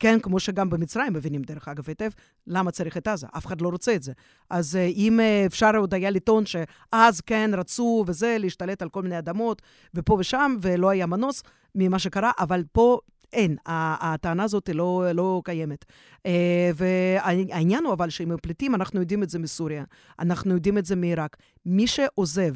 [0.00, 2.10] כן, כמו שגם במצרים מבינים, דרך אגב, היטב,
[2.46, 3.26] למה צריך את עזה?
[3.36, 4.12] אף אחד לא רוצה את זה.
[4.50, 9.02] אז uh, אם uh, אפשר עוד היה לטעון שאז כן רצו וזה, להשתלט על כל
[9.02, 9.62] מיני אדמות,
[9.94, 11.42] ופה ושם, ולא היה מנוס
[11.74, 12.98] ממה שקרה, אבל פה
[13.32, 15.84] אין, הטענה הזאת לא, לא קיימת.
[16.26, 19.84] אה, והעניין הוא אבל שעם הפליטים, אנחנו יודעים את זה מסוריה,
[20.18, 21.36] אנחנו יודעים את זה מעיראק.
[21.66, 22.54] מי שעוזב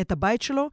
[0.00, 0.70] את הבית שלו,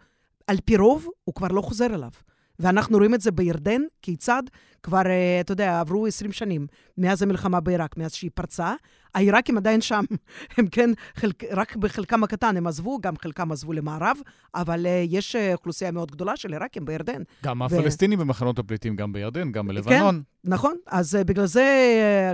[0.48, 2.12] על פי רוב, הוא כבר לא חוזר אליו.
[2.60, 4.44] ואנחנו רואים את זה בירדן, כיצד
[4.84, 8.74] כבר, אה, אתה יודע, עברו 20 שנים מאז המלחמה בעיראק, מאז שהיא פרצה.
[9.16, 10.04] העיראקים עדיין שם,
[10.58, 14.18] הם כן, חלק, רק בחלקם הקטן הם עזבו, גם חלקם עזבו למערב,
[14.56, 17.22] אבל uh, יש uh, אוכלוסייה מאוד גדולה של עיראקים בירדן.
[17.44, 17.66] גם ו...
[17.66, 20.16] הפלסטינים במחנות הפליטים, גם בירדן, גם בלבנון.
[20.16, 20.76] כן, נכון.
[20.88, 21.64] אז בגלל זה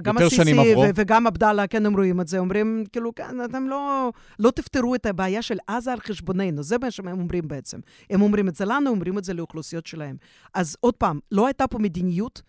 [0.04, 4.12] גם הסיסי ו- וגם עבדאללה, כן, הם רואים את זה, אומרים, כאילו, כן, אתם לא,
[4.40, 7.80] לא תפתרו את הבעיה של עזה על חשבוננו, זה מה שהם אומרים בעצם.
[8.10, 10.16] הם אומרים את זה לנו, אומרים את זה לאוכלוסיות שלהם.
[10.54, 12.42] אז עוד פעם, לא הייתה פה מדיניות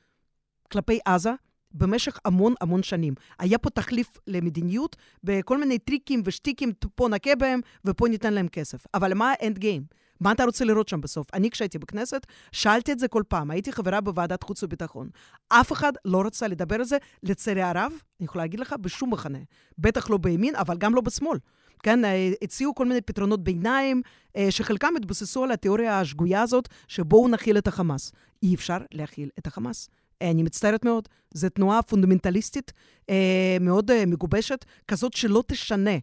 [0.72, 1.32] כלפי עזה,
[1.74, 3.14] במשך המון המון שנים.
[3.38, 8.84] היה פה תחליף למדיניות בכל מיני טריקים ושטיקים, פה נכה בהם ופה ניתן להם כסף.
[8.94, 10.00] אבל מה האנד גיים?
[10.20, 11.26] מה אתה רוצה לראות שם בסוף?
[11.34, 13.50] אני, כשהייתי בכנסת, שאלתי את זה כל פעם.
[13.50, 15.08] הייתי חברה בוועדת חוץ וביטחון.
[15.48, 19.38] אף אחד לא רצה לדבר על זה, לצערי הרב, אני יכולה להגיד לך, בשום מחנה.
[19.78, 21.38] בטח לא בימין, אבל גם לא בשמאל.
[21.82, 24.02] כן, אה, הציעו כל מיני פתרונות ביניים,
[24.36, 28.12] אה, שחלקם התבססו על התיאוריה השגויה הזאת, שבואו נכיל את החמאס.
[28.42, 29.88] אי אפשר להכיל את החמאס.
[30.20, 32.72] אני מצטערת מאוד, זו תנועה פונדמנטליסטית
[33.10, 35.96] אה, מאוד אה, מגובשת, כזאת שלא תשנה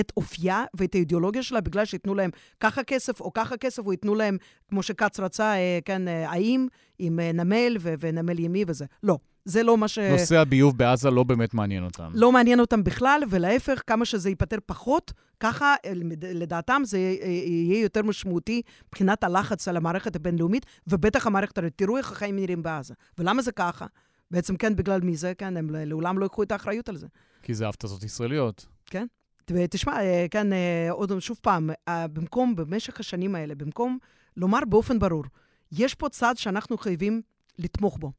[0.00, 4.14] את אופייה ואת האידיאולוגיה שלה בגלל שייתנו להם ככה כסף או ככה כסף, או ייתנו
[4.14, 4.36] להם,
[4.68, 6.66] כמו שכץ רצה, אה, כן, אה, האם
[6.98, 8.84] עם אה, נמל ונמל ימי וזה.
[9.02, 9.18] לא.
[9.44, 9.98] זה לא מה ש...
[9.98, 12.10] נושא הביוב בעזה לא באמת מעניין אותם.
[12.14, 15.74] לא מעניין אותם בכלל, ולהפך, כמה שזה ייפתר פחות, ככה,
[16.32, 22.36] לדעתם, זה יהיה יותר משמעותי מבחינת הלחץ על המערכת הבינלאומית, ובטח המערכת, תראו איך החיים
[22.36, 22.94] נראים בעזה.
[23.18, 23.86] ולמה זה ככה?
[24.30, 27.06] בעצם כן, בגלל מי זה, כן, הם לעולם לא ייקחו את האחריות על זה.
[27.42, 28.66] כי זה הפתזות ישראליות.
[28.86, 29.06] כן.
[29.50, 33.98] ותשמע, אה, כן, אה, עוד שוב פעם, אה, במקום, במשך השנים האלה, במקום
[34.36, 35.24] לומר באופן ברור,
[35.72, 37.22] יש פה צד שאנחנו חייבים
[37.58, 38.12] לתמוך בו.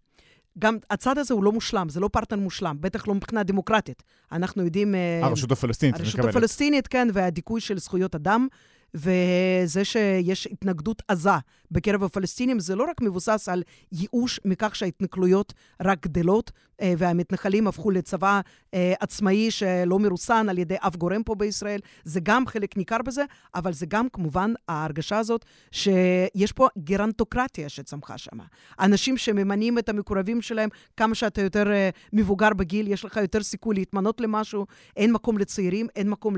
[0.59, 4.03] גם הצד הזה הוא לא מושלם, זה לא פרטנר מושלם, בטח לא מבחינה דמוקרטית.
[4.31, 4.95] אנחנו יודעים...
[4.95, 6.19] אה, הרשות הפלסטינית הרשות.
[6.19, 8.47] הפלסטינית, כן, והדיכוי של זכויות אדם.
[8.93, 11.29] וזה שיש התנגדות עזה
[11.71, 17.91] בקרב הפלסטינים, זה לא רק מבוסס על ייאוש מכך שההתנכלויות רק גדלות, אה, והמתנחלים הפכו
[17.91, 18.41] לצבא
[18.73, 21.79] אה, עצמאי שלא מרוסן על ידי אף גורם פה בישראל.
[22.03, 23.23] זה גם חלק ניכר בזה,
[23.55, 28.37] אבל זה גם כמובן ההרגשה הזאת שיש פה גרנטוקרטיה שצמחה שם.
[28.79, 33.75] אנשים שממנים את המקורבים שלהם, כמה שאתה יותר אה, מבוגר בגיל, יש לך יותר סיכוי
[33.75, 34.65] להתמנות למשהו,
[34.97, 36.35] אין מקום לצעירים, אין מקום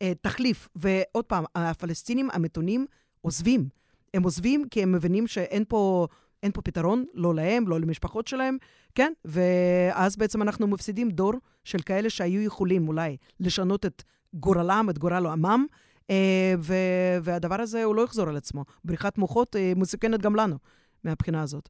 [0.00, 0.68] לתחליף.
[0.76, 1.89] ועוד פעם, הפלסטינים
[2.32, 2.86] המתונים
[3.20, 3.68] עוזבים.
[4.14, 6.06] הם עוזבים כי הם מבינים שאין פה...
[6.42, 8.56] אין פה פתרון, לא להם, לא למשפחות שלהם,
[8.94, 9.12] כן?
[9.24, 11.32] ואז בעצם אנחנו מפסידים דור
[11.64, 14.02] של כאלה שהיו יכולים אולי לשנות את
[14.34, 15.66] גורלם, את גורל עמם,
[16.10, 18.64] אה, ו- והדבר הזה הוא לא יחזור על עצמו.
[18.84, 20.56] בריחת מוחות אה, מסוכנת גם לנו
[21.04, 21.68] מהבחינה הזאת.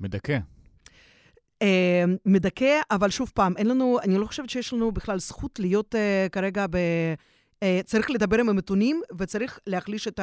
[0.00, 0.38] מדכא.
[1.62, 5.94] אה, מדכא, אבל שוב פעם, אין לנו, אני לא חושבת שיש לנו בכלל זכות להיות
[5.94, 6.78] uh, כרגע ב...
[7.62, 10.20] Uh, צריך לדבר עם המתונים וצריך להחליש את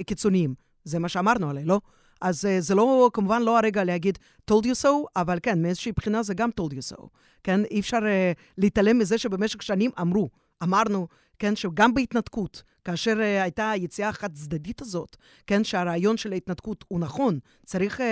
[0.00, 0.54] הקיצוניים.
[0.84, 1.80] זה מה שאמרנו עליי, לא?
[2.20, 4.18] אז uh, זה לא, כמובן לא הרגע להגיד
[4.50, 7.06] told you so, אבל כן, מאיזושהי בחינה זה גם told you so.
[7.44, 10.28] כן, אי אפשר uh, להתעלם מזה שבמשך שנים אמרו,
[10.62, 11.08] אמרנו,
[11.38, 15.16] כן, שגם בהתנתקות, כאשר uh, הייתה היציאה החד-צדדית הזאת,
[15.46, 18.02] כן, שהרעיון של ההתנתקות הוא נכון, צריך uh,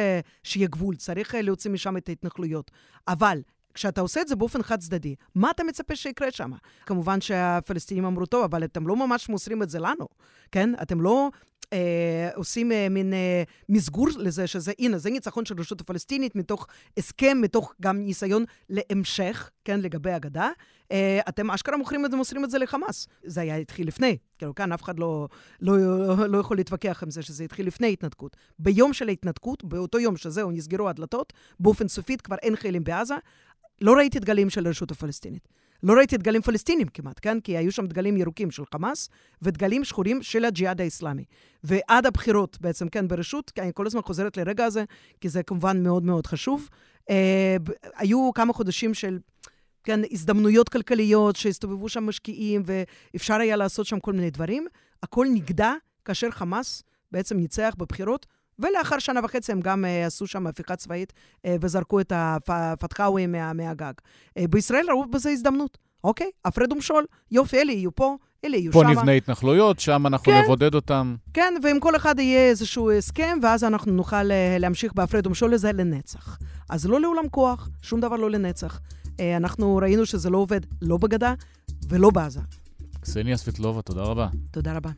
[0.42, 2.70] שיהיה גבול, צריך uh, להוציא משם את ההתנחלויות.
[3.08, 3.40] אבל
[3.74, 6.52] כשאתה עושה את זה באופן חד-צדדי, מה אתה מצפה שיקרה שם?
[6.86, 10.08] כמובן שהפלסטינים אמרו, טוב, אבל אתם לא ממש מוסרים את זה לנו,
[10.52, 10.70] כן?
[10.82, 11.30] אתם לא
[11.72, 16.66] אה, עושים אה, מין אה, מסגור לזה, שזה, הנה, זה ניצחון של הרשות הפלסטינית מתוך
[16.96, 20.50] הסכם, מתוך גם ניסיון להמשך, כן, לגבי הגדה.
[20.92, 23.08] אה, אתם אשכרה מוכרים את זה, מוסרים את זה לחמאס.
[23.24, 24.16] זה היה התחיל לפני.
[24.38, 25.28] כאילו, כאן אף אחד לא,
[25.60, 25.76] לא,
[26.28, 28.36] לא יכול להתווכח עם זה שזה התחיל לפני התנתקות.
[28.58, 33.14] ביום של ההתנתקות, באותו יום שזהו, נסגרו הדלתות, באופן סופית כבר אין חיילים בעזה,
[33.80, 35.48] לא ראיתי דגלים של הרשות הפלסטינית.
[35.82, 37.40] לא ראיתי דגלים פלסטינים כמעט, כן?
[37.40, 39.08] כי היו שם דגלים ירוקים של חמאס
[39.42, 41.24] ודגלים שחורים של הג'יהאד האסלאמי.
[41.64, 44.84] ועד הבחירות בעצם, כן, ברשות, כי אני כל הזמן חוזרת לרגע הזה,
[45.20, 46.68] כי זה כמובן מאוד מאוד חשוב.
[47.10, 47.56] אה,
[47.96, 49.18] היו כמה חודשים של...
[49.84, 54.66] כן, הזדמנויות כלכליות שהסתובבו שם משקיעים ואפשר היה לעשות שם כל מיני דברים.
[55.02, 55.72] הכל נגדע
[56.04, 58.26] כאשר חמאס בעצם ניצח בבחירות
[58.58, 62.12] ולאחר שנה וחצי הם גם uh, עשו שם הפיכה צבאית uh, וזרקו את
[62.48, 63.92] הפתחאווי מה, מהגג.
[64.38, 65.78] Uh, בישראל ראו בזה הזדמנות.
[66.04, 68.78] אוקיי, הפרד ומשול, יופי, אלה יהיו פה, אלה יהיו שם.
[68.82, 71.16] פה נבנה התנחלויות, שם אנחנו כן, נבודד אותם.
[71.34, 74.22] כן, ועם כל אחד יהיה איזשהו הסכם, ואז אנחנו נוכל
[74.58, 76.38] להמשיך בהפרד ומשול לזה לנצח.
[76.70, 78.80] אז לא לעולם כוח, שום דבר לא לנצח.
[79.36, 81.34] אנחנו ראינו שזה לא עובד לא בגדה
[81.88, 82.40] ולא בעזה.
[83.00, 84.28] קסניה סבטלובה, תודה רבה.
[84.50, 84.90] תודה רבה.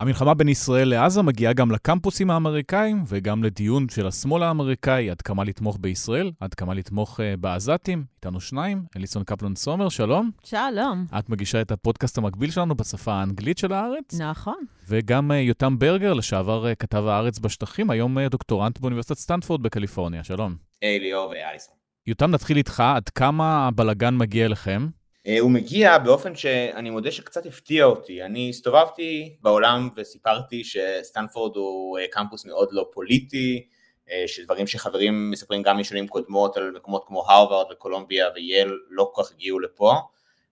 [0.00, 5.44] המלחמה בין ישראל לעזה מגיעה גם לקמפוסים האמריקאים וגם לדיון של השמאל האמריקאי עד כמה
[5.44, 8.04] לתמוך בישראל, עד כמה לתמוך uh, בעזתים.
[8.16, 10.30] איתנו שניים, אליסון קפלן סומר, שלום.
[10.44, 11.06] שלום.
[11.18, 14.20] את מגישה את הפודקאסט המקביל שלנו בשפה האנגלית של הארץ.
[14.20, 14.64] נכון.
[14.88, 20.24] וגם uh, יותם ברגר, לשעבר uh, כתב הארץ בשטחים, היום uh, דוקטורנט באוניברסיטת סטנפורד בקליפורניה.
[20.24, 20.56] שלום.
[20.82, 21.74] היי, ליאור ואליסון.
[22.06, 24.88] יותם, נתחיל איתך, עד כמה הבלגן מגיע אליכם?
[25.28, 28.22] אה, הוא מגיע באופן שאני מודה שקצת הפתיע אותי.
[28.22, 33.66] אני הסתובבתי בעולם וסיפרתי שסטנפורד הוא אה, קמפוס מאוד לא פוליטי,
[34.10, 39.22] אה, שדברים שחברים מספרים גם משנים קודמות על מקומות כמו הרווארד וקולומביה וייל לא כל
[39.22, 39.94] כך הגיעו לפה,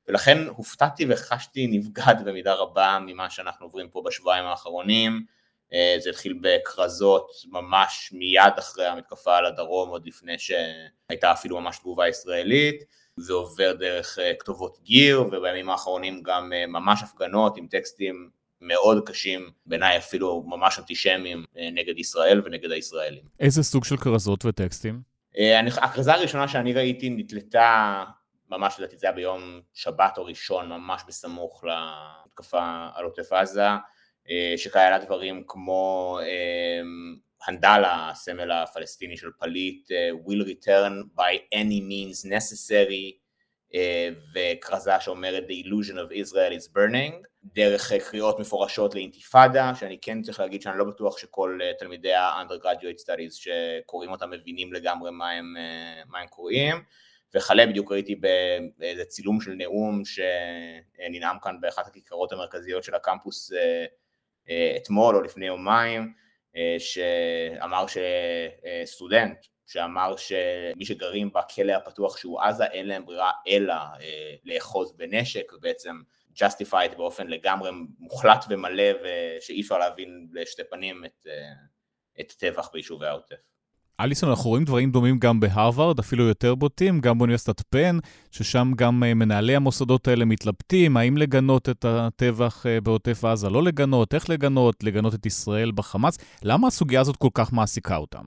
[0.09, 5.37] ולכן הופתעתי וחשתי נבגד במידה רבה ממה שאנחנו עוברים פה בשבועיים האחרונים.
[5.99, 12.09] זה התחיל בכרזות ממש מיד אחרי המתקפה על הדרום, עוד לפני שהייתה אפילו ממש תגובה
[12.09, 12.85] ישראלית.
[13.17, 19.09] זה עובר דרך אה, כתובות גיר, ובימים האחרונים גם אה, ממש הפגנות עם טקסטים מאוד
[19.09, 23.23] קשים, בעיניי אפילו ממש אנטישמיים אה, נגד ישראל ונגד הישראלים.
[23.41, 25.17] איזה סוג של כרזות וטקסטים?
[25.83, 28.05] הכרזה הראשונה שאני ראיתי נתלתה,
[28.51, 33.67] ממש לדעתי זה היה ביום שבת או ראשון, ממש בסמוך להתקפה על עוטף עזה,
[34.57, 36.19] שכללה דברים כמו
[37.47, 43.19] הנדלה, הסמל הפלסטיני של פליט, uh, will return by any means necessary,
[43.73, 43.77] uh,
[44.35, 50.23] וכרזה שאומרת the illusion of Israel is burning, דרך uh, קריאות מפורשות לאינתיפאדה, שאני כן
[50.23, 55.55] צריך להגיד שאני לא בטוח שכל תלמידי ה-undergraduate studies שקוראים אותם מבינים לגמרי מה הם,
[56.07, 56.77] מה הם קוראים,
[57.35, 58.21] וכלה בדיוק ראיתי
[58.79, 63.53] באיזה צילום של נאום שננאם כאן באחת הכיכרות המרכזיות של הקמפוס
[64.77, 66.26] אתמול או לפני יומיים, אה,
[66.79, 74.93] שאמר שסטודנט שאמר שמי שגרים בכלא הפתוח שהוא עזה אין להם ברירה אלא אה, לאחוז
[74.93, 76.01] בנשק ובעצם
[76.35, 81.27] justified באופן לגמרי מוחלט ומלא ושאי אפשר להבין לשתי פנים את,
[82.21, 83.56] את טבח ביישובי העוטף.
[84.01, 87.99] אליסון, אנחנו רואים דברים דומים גם בהרווארד, אפילו יותר בוטים, גם באוניברסיטת פן,
[88.31, 93.63] ששם גם אה, מנהלי המוסדות האלה מתלבטים, האם לגנות את הטבח אה, בעוטף עזה, לא
[93.63, 96.19] לגנות, איך לגנות, לגנות את ישראל בחמאס.
[96.43, 98.25] למה הסוגיה הזאת כל כך מעסיקה אותם?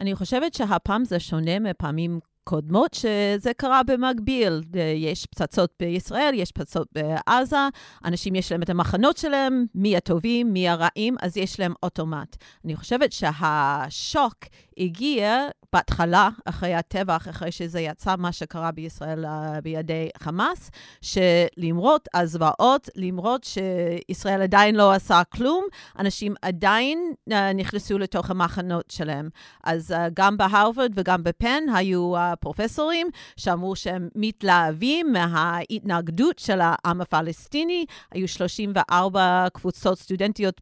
[0.00, 4.60] אני חושבת שהפעם זה שונה מפעמים קודמות, שזה קרה במקביל.
[4.96, 7.68] יש פצצות בישראל, יש פצצות בעזה,
[8.04, 12.36] אנשים יש להם את המחנות שלהם, מי הטובים, מי הרעים, אז יש להם אוטומט.
[12.64, 14.34] אני חושבת שהשוק
[14.78, 19.28] הגיע בהתחלה, אחרי הטבח, אחרי שזה יצא, מה שקרה בישראל uh,
[19.62, 20.70] בידי חמאס,
[21.00, 25.64] שלמרות הזוועות, למרות שישראל עדיין לא עשה כלום,
[25.98, 29.28] אנשים עדיין uh, נכנסו לתוך המחנות שלהם.
[29.64, 33.06] אז uh, גם בהרווארד וגם בפן היו uh, פרופסורים
[33.36, 37.84] שאמרו שהם מתלהבים מההתנגדות של העם הפלסטיני.
[38.12, 40.60] היו 34 קבוצות סטודנטיות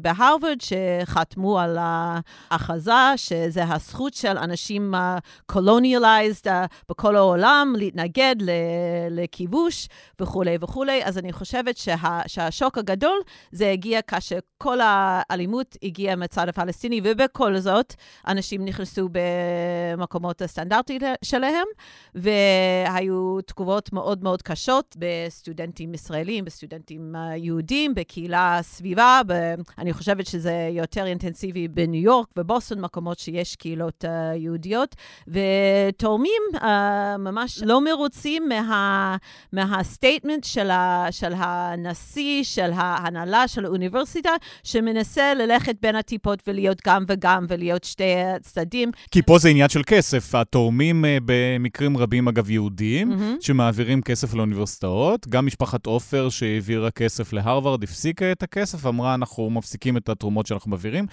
[0.00, 2.92] בהרווארד שחתמו על ההכרזה,
[3.44, 4.94] שזה הזכות של אנשים
[5.46, 8.36] colonized uh, uh, בכל העולם להתנגד
[9.10, 9.88] לכיבוש
[10.20, 11.04] וכולי וכולי.
[11.04, 13.18] אז אני חושבת שה, שהשוק הגדול
[13.52, 17.94] זה הגיע כאשר כל האלימות הגיעה מצד הפלסטיני, ובכל זאת
[18.26, 21.66] אנשים נכנסו במקומות הסטנדרטיים שלהם,
[22.14, 29.20] והיו תגובות מאוד מאוד קשות בסטודנטים ישראלים, בסטודנטים יהודים, בקהילה סביבה.
[29.26, 34.96] ב- אני חושבת שזה יותר אינטנסיבי בניו יורק ובוסטון, מקומות שיש קהילות uh, יהודיות,
[35.28, 36.58] ותורמים uh,
[37.18, 39.16] ממש לא מרוצים מה,
[39.52, 44.30] מה statement של, ה, של הנשיא, של ההנהלה, של האוניברסיטה,
[44.62, 48.90] שמנסה ללכת בין הטיפות ולהיות גם וגם ולהיות שתי הצדדים.
[49.10, 50.34] כי פה זה עניין של כסף.
[50.34, 53.44] התורמים uh, במקרים רבים, אגב, יהודים, mm-hmm.
[53.44, 55.28] שמעבירים כסף לאוניברסיטאות.
[55.28, 60.70] גם משפחת עופר, שהעבירה כסף להרווארד, הפסיקה את הכסף, אמרה, אנחנו מפסיקים את התרומות שאנחנו
[60.70, 61.06] מעבירים.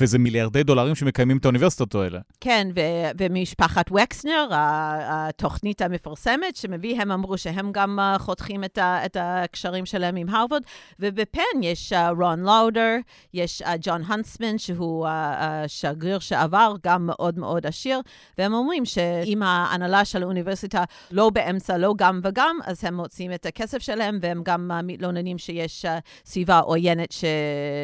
[0.00, 2.20] וזה מיליארדי דולרים שמקיימים את האוניברסיטות האלה.
[2.40, 2.80] כן, ו-
[3.18, 9.86] ומשפחת וקסנר, התוכנית המפרסמת שמביא, הם אמרו שהם גם uh, חותכים את, ה- את הקשרים
[9.86, 10.62] שלהם עם הרווארד,
[11.00, 12.96] ובפן יש רון uh, לאודר,
[13.34, 18.00] יש ג'ון uh, הנסמן, שהוא השגריר שעבר, גם מאוד מאוד עשיר,
[18.38, 23.46] והם אומרים שאם ההנהלה של האוניברסיטה לא באמצע, לא גם וגם, אז הם מוצאים את
[23.46, 25.84] הכסף שלהם, והם גם מתלוננים שיש
[26.24, 27.24] סביבה עוינת ש-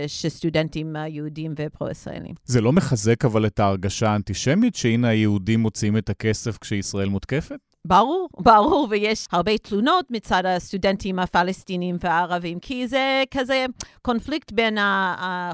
[0.07, 2.35] שסטודנטים יהודים ופרו הישראלים.
[2.45, 7.59] זה לא מחזק אבל את ההרגשה האנטישמית, שהנה היהודים מוציאים את הכסף כשישראל מותקפת?
[7.89, 13.67] ברור, ברור, ויש הרבה תלונות מצד הסטודנטים הפלסטינים והערבים, כי זה כזה
[14.03, 14.79] קונפליקט בין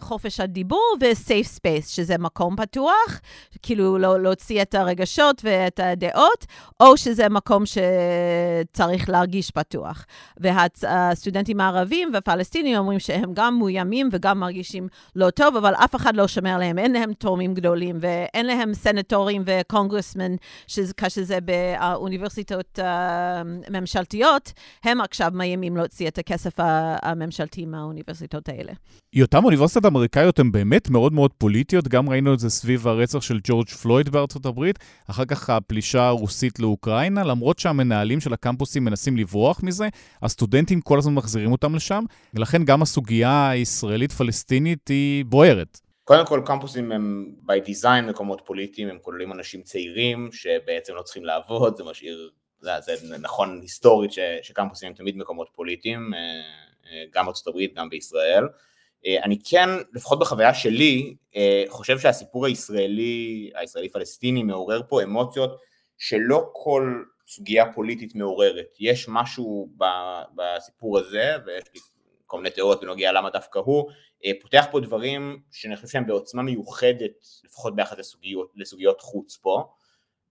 [0.01, 3.21] חופש הדיבור ו-safe space, שזה מקום פתוח,
[3.63, 6.47] כאילו לא להוציא את הרגשות ואת הדעות,
[6.81, 10.07] או שזה מקום שצריך להרגיש פתוח.
[10.37, 16.29] והסטודנטים הערבים והפלסטינים אומרים שהם גם מאוימים וגם מרגישים לא טוב, אבל אף אחד לא
[16.29, 20.33] שומר עליהם, אין להם תורמים גדולים ואין להם סנטורים וקונגרסמן,
[20.97, 22.24] כאשר זה באוניברסיטה.
[22.25, 24.53] אוניברסיטאות uh, ממשלתיות,
[24.85, 26.53] הם עכשיו מאיימים להוציא את הכסף
[27.03, 28.73] הממשלתי מהאוניברסיטאות האלה.
[29.23, 33.41] אותן אוניברסיטות אמריקאיות הן באמת מאוד מאוד פוליטיות, גם ראינו את זה סביב הרצח של
[33.45, 34.79] ג'ורג' פלויד בארצות הברית,
[35.11, 39.89] אחר כך הפלישה הרוסית לאוקראינה, למרות שהמנהלים של הקמפוסים מנסים לברוח מזה,
[40.23, 42.05] הסטודנטים כל הזמן מחזירים אותם לשם,
[42.35, 45.84] ולכן גם הסוגיה הישראלית-פלסטינית היא בוערת.
[46.05, 51.25] קודם כל, קמפוסים הם by design מקומות פוליטיים, הם כוללים אנשים צעירים שבעצם לא צריכים
[51.25, 52.31] לעבוד, זה משאיר,
[52.61, 56.19] זה, זה נכון היסטורית ש, שקמפוסים הם תמיד מקומות פוליטיים, אה,
[56.91, 58.49] אה, גם בארצות הברית, גם בישראל.
[59.07, 61.17] אה, אני כן, לפחות בחוויה שלי,
[61.69, 65.61] חושב שהסיפור הישראלי, הישראלי-פלסטיני מעורר פה אמוציות
[65.99, 68.77] שלא כל סוגיה פוליטית מעוררת.
[68.81, 69.69] יש משהו
[70.37, 71.81] בסיפור הזה, ויש לי
[72.35, 73.91] כל מיני תיאוריות בנוגע למה דווקא הוא,
[74.25, 77.11] אה, פותח פה דברים שאני חושב שהם בעוצמה מיוחדת,
[77.45, 79.73] לפחות ביחד לסוגיות, לסוגיות חוץ פה.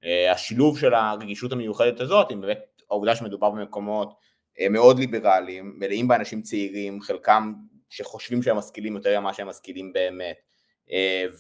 [0.04, 4.14] אה, השילוב של הרגישות המיוחדת הזאת, עם באמת העובדה שמדובר במקומות
[4.60, 7.54] אה, מאוד ליברליים, מלאים באנשים צעירים, חלקם
[7.90, 10.38] שחושבים שהם משכילים יותר ממה שהם משכילים באמת,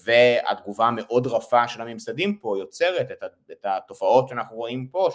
[0.05, 3.11] והתגובה המאוד רפה של הממסדים פה יוצרת
[3.51, 5.09] את התופעות שאנחנו רואים פה,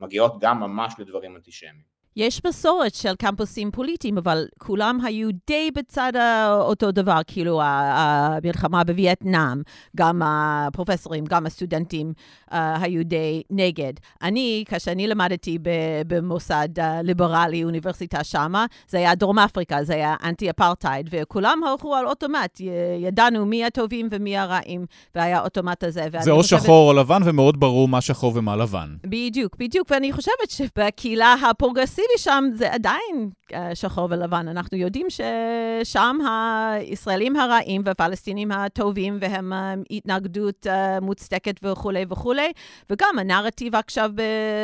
[0.00, 1.93] שמגיעות גם ממש לדברים אנטישמיים.
[2.16, 6.12] יש מסורת של קמפוסים פוליטיים, אבל כולם היו די בצד
[6.60, 9.62] אותו דבר, כאילו המלחמה בווייטנאם,
[9.96, 12.12] גם הפרופסורים, גם הסטודנטים
[12.50, 13.92] uh, היו די נגד.
[14.22, 15.58] אני, כשאני למדתי
[16.06, 22.06] במוסד uh, ליברלי, אוניברסיטה שמה, זה היה דרום אפריקה, זה היה אנטי-אפרטהייד, וכולם הלכו על
[22.06, 22.60] אוטומט,
[23.00, 26.06] ידענו מי הטובים ומי הרעים, והיה אוטומט הזה.
[26.20, 26.60] זה או חושבת...
[26.60, 28.96] שחור או לבן, ומאוד ברור מה שחור ומה לבן.
[29.04, 34.48] בדיוק, בדיוק, ואני חושבת שבקהילה הפרוגרסיבית, הפרוגרסיבי שם זה עדיין אה, שחור ולבן.
[34.48, 42.52] אנחנו יודעים ששם הישראלים הרעים והפלסטינים הטובים והם אה, התנגדות אה, מוצדקת וכולי וכולי,
[42.90, 44.10] וגם הנרטיב עכשיו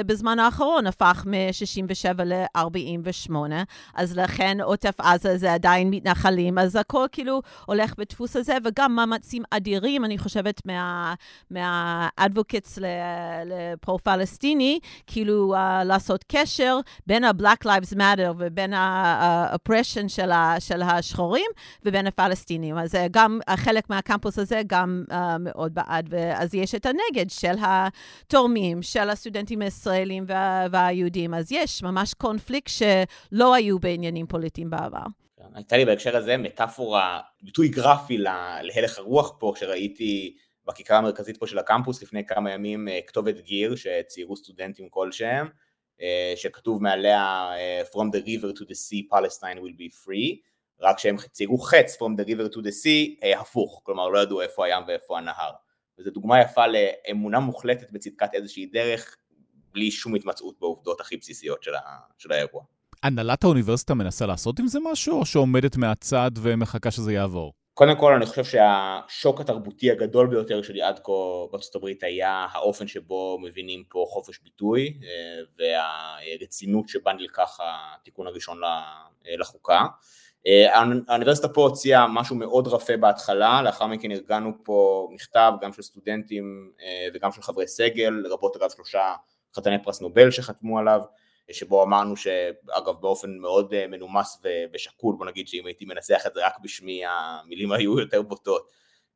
[0.06, 3.32] בזמן האחרון הפך מ-67 ל-48,
[3.94, 9.42] אז לכן עוטף עזה זה עדיין מתנחלים, אז הכל כאילו הולך בדפוס הזה, וגם מאמצים
[9.50, 10.62] אדירים, אני חושבת,
[11.50, 12.78] מה-advocates
[13.46, 21.50] לפרו-פלסטיני, כאילו uh, לעשות קשר בין ה-Black Lives Matter ובין ה-oppression של, של השחורים
[21.84, 22.78] ובין הפלסטינים.
[22.78, 26.14] אז גם חלק מהקמפוס הזה גם uh, מאוד בעד.
[26.14, 31.34] אז יש את הנגד של התורמים, של הסטודנטים הישראלים וה, והיהודים.
[31.34, 35.06] אז יש ממש קונפליקט שלא היו בעניינים פוליטיים בעבר.
[35.54, 41.58] הייתה לי בהקשר הזה מטאפורה, ביטוי גרפי להלך הרוח פה, שראיתי בכיכר המרכזית פה של
[41.58, 45.52] הקמפוס לפני כמה ימים אה, כתובת גיר שציירו סטודנטים כלשהם, אה,
[46.36, 50.36] שכתוב מעליה אה, From the river to the sea Palestine will be free,
[50.80, 54.66] רק שהם ציירו חץ From the river to the sea הפוך, כלומר לא ידעו איפה
[54.66, 55.52] הים ואיפה הנהר.
[55.98, 59.16] וזו דוגמה יפה לאמונה מוחלטת בצדקת איזושהי דרך,
[59.72, 61.80] בלי שום התמצאות בעובדות הכי בסיסיות של, ה,
[62.18, 62.62] של האירוע.
[63.02, 67.52] הנהלת האוניברסיטה מנסה לעשות עם זה משהו, או שעומדת מהצד ומחכה שזה יעבור?
[67.80, 71.12] קודם כל אני חושב שהשוק התרבותי הגדול ביותר שלי עד כה
[71.52, 78.60] בארצות הברית היה האופן שבו מבינים פה חופש ביטוי אה, והרצינות שבה נלקח התיקון הראשון
[79.38, 79.86] לחוקה.
[80.46, 85.82] אה, האוניברסיטה פה הוציאה משהו מאוד רפה בהתחלה, לאחר מכן ארגנו פה מכתב גם של
[85.82, 89.14] סטודנטים אה, וגם של חברי סגל, לרבות אגב שלושה
[89.56, 91.00] חתני פרס נובל שחתמו עליו,
[91.52, 94.42] שבו אמרנו שאגב באופן מאוד אה, מנומס
[94.74, 98.70] ושקול, בוא נגיד שאם הייתי מנסח את זה רק בשמי המילים היו יותר בוטות,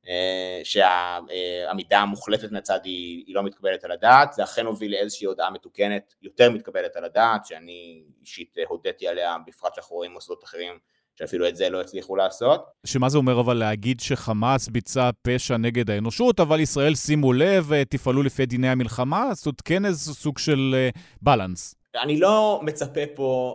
[0.09, 5.51] אה, שהעמידה המוחלטת מהצד היא, היא לא מתקבלת על הדעת, זה אכן הוביל לאיזושהי הודעה
[5.51, 10.79] מתוקנת יותר מתקבלת על הדעת, שאני אישית אה, הודיתי עליה, בפרט שאנחנו רואים מוסדות אחרים
[11.19, 12.65] שאפילו את זה לא הצליחו לעשות.
[12.87, 18.23] שמה זה אומר אבל להגיד שחמאס ביצע פשע נגד האנושות, אבל ישראל שימו לב, תפעלו
[18.23, 19.35] לפי דיני המלחמה?
[19.35, 20.75] זאת כן איזה סוג של
[21.23, 21.84] בלנס.
[22.03, 23.55] אני לא מצפה פה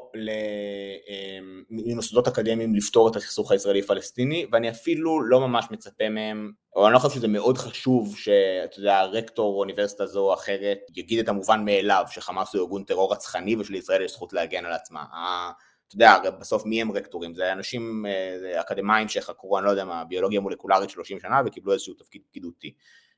[1.70, 7.00] ממוסדות אקדמיים לפתור את הסכסוך הישראלי-פלסטיני, ואני אפילו לא ממש מצפה מהם, או אני לא
[7.00, 12.04] חושב שזה מאוד חשוב שאתה יודע, רקטור אוניברסיטה זו או אחרת יגיד את המובן מאליו,
[12.10, 15.04] שחמאס הוא ארגון טרור רצחני ושלישראל יש זכות להגן על עצמה.
[15.88, 17.36] אתה יודע, בסוף מי הם רקטורים?
[17.36, 18.06] זה אנשים
[18.60, 22.74] אקדמאים שחקרו, אני לא יודע מה, ביולוגיה מולקולרית 30 שנה וקיבלו איזשהו תפקיד פקידותי.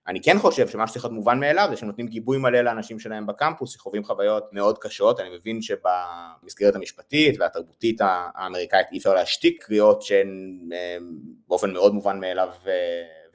[0.07, 3.73] אני כן חושב שמה שצריך להיות מובן מאליו זה שנותנים גיבוי מלא לאנשים שלהם בקמפוס
[3.73, 10.59] שחווים חוויות מאוד קשות, אני מבין שבמסגרת המשפטית והתרבותית האמריקאית אי אפשר להשתיק קריאות שהן
[10.73, 10.97] אה,
[11.47, 12.73] באופן מאוד מובן מאליו אה,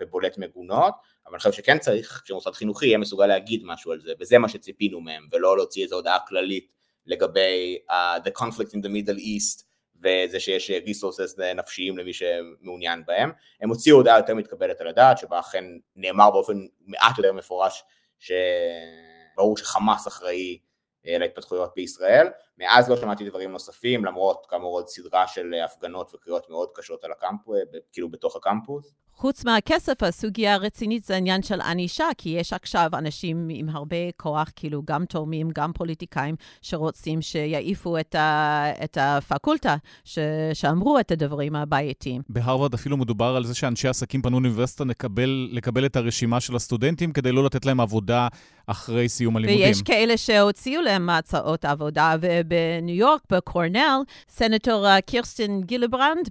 [0.01, 0.95] ובולט מגונות,
[1.27, 4.49] אבל אני חושב שכן צריך שמוסד חינוכי יהיה מסוגל להגיד משהו על זה, וזה מה
[4.49, 6.73] שציפינו מהם, ולא להוציא איזו הודעה כללית
[7.07, 9.66] לגבי uh, the conflict in the Middle East
[9.99, 13.31] וזה שיש ריסורסס נפשיים למי שמעוניין בהם.
[13.61, 15.65] הם הוציאו הודעה יותר מתקבלת על הדעת, שבה אכן
[15.97, 17.85] נאמר באופן מעט יותר מפורש
[18.19, 20.59] שברור שחמאס אחראי
[21.07, 22.27] אה, להתפתחויות בישראל.
[22.59, 27.13] מאז לא שמעתי דברים נוספים, למרות כאמור עוד סדרה של הפגנות וקריאות מאוד קשות על
[27.13, 27.59] הקמפוס,
[27.93, 28.95] כאילו בתוך הקמפוס.
[29.19, 34.51] חוץ מהכסף, הסוגיה הרצינית זה עניין של ענישה, כי יש עכשיו אנשים עם הרבה כוח,
[34.57, 40.19] כאילו גם תורמים, גם פוליטיקאים, שרוצים שיעיפו את, ה, את הפקולטה, ש,
[40.55, 42.23] שאמרו את הדברים הבעייתיים.
[42.29, 47.13] בהרווארד אפילו מדובר על זה שאנשי עסקים פנו לאוניברסיטה לקבל, לקבל את הרשימה של הסטודנטים
[47.13, 48.29] כדי לא לתת להם עבודה
[48.67, 49.67] אחרי סיום הלימודים.
[49.67, 52.15] ויש כאלה שהוציאו להם הצעות עבודה,
[52.47, 56.29] ובניו יורק, בקורנל, סנטור קירסטין גילברנד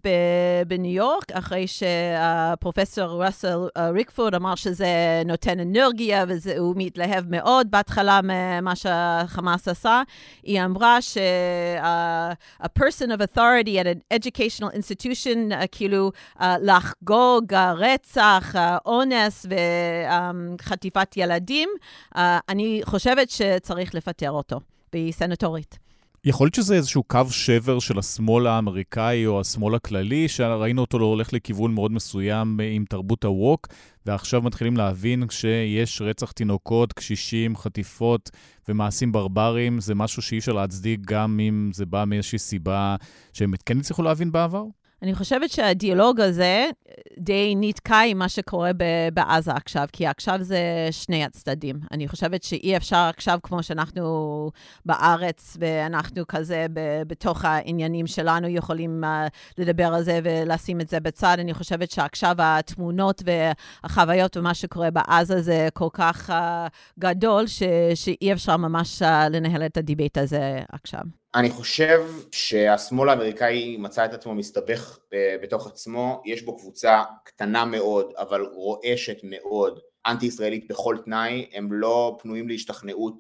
[0.68, 3.58] בניו יורק, אחרי שהפרופסור ראסל
[3.94, 4.88] ריקפורד אמר שזה
[5.26, 10.02] נותן אנרגיה, והוא מתלהב מאוד בהתחלה ממה שהחמאס עשה,
[10.44, 11.18] היא אמרה ש-
[11.82, 16.12] uh, a person of authority at an educational institution, uh, כאילו
[16.62, 18.56] לחגוג רצח,
[18.86, 19.46] אונס
[20.60, 21.70] וחטיפת um, ילדים,
[22.50, 24.60] אני חושבת שצריך לפטר אותו,
[24.94, 25.85] והיא סנטורית.
[26.28, 31.06] יכול להיות שזה איזשהו קו שבר של השמאל האמריקאי או השמאל הכללי, שראינו אותו לא
[31.06, 33.68] הולך לכיוון מאוד מסוים עם תרבות הווק,
[34.06, 38.32] ועכשיו מתחילים להבין שיש רצח תינוקות, קשישים, חטיפות
[38.70, 42.96] ומעשים ברברים, זה משהו שאי אפשר להצדיק גם אם זה בא מאיזושהי סיבה
[43.34, 44.64] שהם כן הצליחו להבין בעבר?
[45.06, 46.70] אני חושבת שהדיאלוג הזה
[47.18, 48.72] די נתקע עם מה שקורה
[49.14, 50.60] בעזה עכשיו, כי עכשיו זה
[50.92, 51.80] שני הצדדים.
[51.92, 54.52] אני חושבת שאי אפשר עכשיו, כמו שאנחנו
[54.86, 56.66] בארץ, ואנחנו כזה
[57.08, 59.08] בתוך העניינים שלנו יכולים uh,
[59.58, 65.42] לדבר על זה ולשים את זה בצד, אני חושבת שעכשיו התמונות והחוויות ומה שקורה בעזה
[65.42, 66.34] זה כל כך uh,
[67.00, 67.64] גדול, ש,
[67.96, 69.02] שאי אפשר ממש
[69.32, 71.25] לנהל את ה debate הזה עכשיו.
[71.36, 75.00] אני חושב שהשמאל האמריקאי מצא את עצמו מסתבך
[75.42, 82.18] בתוך עצמו, יש בו קבוצה קטנה מאוד, אבל רועשת מאוד, אנטי-ישראלית בכל תנאי, הם לא
[82.22, 83.18] פנויים להשתכנעות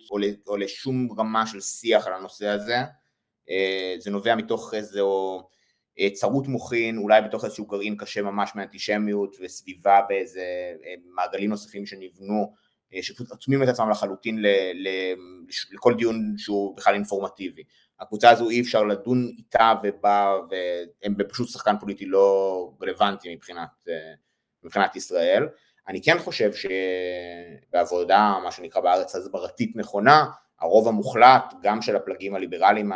[0.47, 2.77] או לשום רמה של שיח על הנושא הזה,
[3.99, 5.41] זה נובע מתוך איזו
[6.13, 10.43] צרות מוחין, אולי בתוך איזשהו גרעין קשה ממש מאנטישמיות וסביבה באיזה
[11.05, 12.53] מעגלים נוספים שנבנו
[13.01, 14.87] שפשוט אטמים את עצמם לחלוטין ל, ל,
[15.71, 17.63] לכל דיון שהוא בכלל אינפורמטיבי.
[17.99, 23.87] הקבוצה הזו אי אפשר לדון איתה ובה, והם פשוט שחקן פוליטי לא רלוונטי מבחינת,
[24.63, 25.47] מבחינת ישראל.
[25.87, 30.25] אני כן חושב שבעבודה, מה שנקרא בארץ הסברתית נכונה,
[30.59, 32.91] הרוב המוחלט, גם של הפלגים הליברליים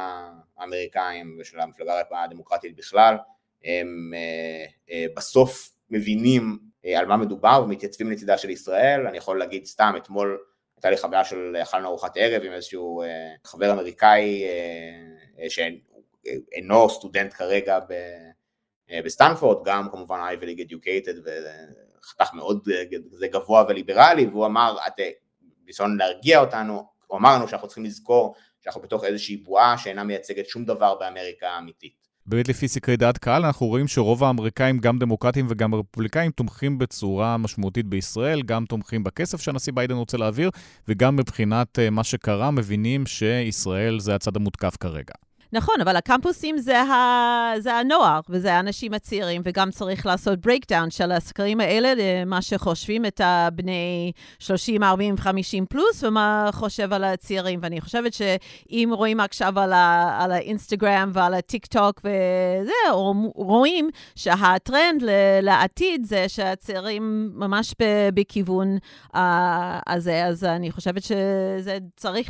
[0.58, 3.18] האמריקאים ושל המפלגה הדמוקרטית בכלל,
[3.64, 9.40] הם אה, אה, בסוף מבינים אה, על מה מדובר ומתייצבים לצידה של ישראל, אני יכול
[9.40, 10.40] להגיד סתם, אתמול
[10.80, 13.08] הייתה לי חוויה של אכלנו ארוחת ערב עם איזשהו אה,
[13.44, 14.44] חבר אמריקאי
[15.40, 17.80] אה, שאינו סטודנט כרגע
[19.06, 22.68] בסטנפורד, גם כמובן Ivy League educated וחתך מאוד
[23.12, 24.78] זה גבוה וליברלי, והוא אמר,
[25.66, 30.48] ניסיון להרגיע אותנו, הוא אמר לנו שאנחנו צריכים לזכור שאנחנו בתוך איזושהי בועה שאינה מייצגת
[30.48, 32.09] שום דבר באמריקה האמיתית.
[32.26, 37.38] באמת לפי סקרי דעת קהל, אנחנו רואים שרוב האמריקאים, גם דמוקרטים וגם רפובליקאים, תומכים בצורה
[37.38, 40.50] משמעותית בישראל, גם תומכים בכסף שהנשיא ביידן רוצה להעביר,
[40.88, 45.14] וגם מבחינת אה, מה שקרה, מבינים שישראל זה הצד המותקף כרגע.
[45.54, 47.54] נכון, אבל הקמפוסים זה, ה...
[47.58, 53.22] זה הנוער, וזה האנשים הצעירים, וגם צריך לעשות breakdown של הסקרים האלה למה שחושבים את
[53.24, 57.60] הבני 30, 40, 50 פלוס, ומה חושב על הצעירים.
[57.64, 60.18] ואני חושבת שאם רואים עכשיו על, ה...
[60.24, 62.92] על האינסטגרם ועל הטיק טוק וזה,
[63.36, 65.04] רואים שהטרנד
[65.42, 67.76] לעתיד זה שהצעירים ממש
[68.14, 68.78] בכיוון
[69.14, 69.18] uh,
[69.88, 72.30] הזה, אז אני חושבת שזה צריך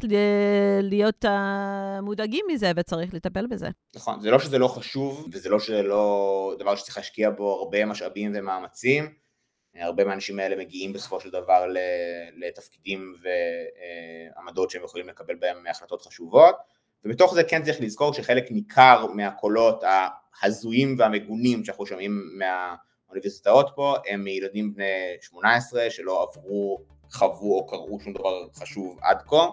[0.82, 3.09] להיות uh, מודאגים מזה, וצריך...
[3.10, 3.68] צריך לטפל בזה.
[3.96, 7.86] נכון, זה לא שזה לא חשוב, וזה לא שזה לא דבר שצריך להשקיע בו הרבה
[7.86, 9.14] משאבים ומאמצים.
[9.76, 11.66] הרבה מהאנשים האלה מגיעים בסופו של דבר
[12.38, 13.16] לתפקידים
[14.36, 16.56] ועמדות שהם יכולים לקבל בהם החלטות חשובות,
[17.06, 19.84] ובתוך זה כן צריך לזכור שחלק ניכר מהקולות
[20.42, 26.82] ההזויים והמגונים שאנחנו שומעים מהאוניברסיטאות פה, הם מילדים בני 18 שלא עברו,
[27.12, 29.48] חוו או קראו שום דבר חשוב עד כה,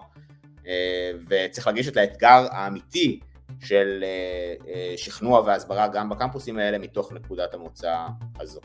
[1.27, 3.19] וצריך לגשת לאתגר האמיתי
[3.59, 8.05] של אה, אה, שכנוע והסברה גם בקמפוסים האלה מתוך נקודת המוצא
[8.39, 8.59] הזו.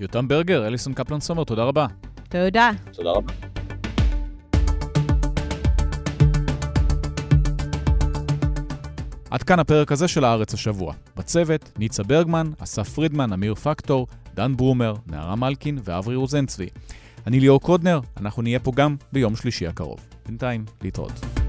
[0.00, 1.86] יותם ברגר, אליסון קפלן סומר, תודה רבה.
[2.28, 2.70] תודה.
[2.92, 3.32] תודה רבה.
[9.30, 10.94] עד כאן הפרק הזה של הארץ השבוע.
[11.16, 16.68] בצוות, ניצה ברגמן, אסף פרידמן, אמיר פקטור, דן ברומר, נערה מלקין ואברי רוזנצבי.
[17.26, 19.98] אני ליאור קודנר, אנחנו נהיה פה גם ביום שלישי הקרוב.
[20.26, 21.41] בינתיים, להתראות.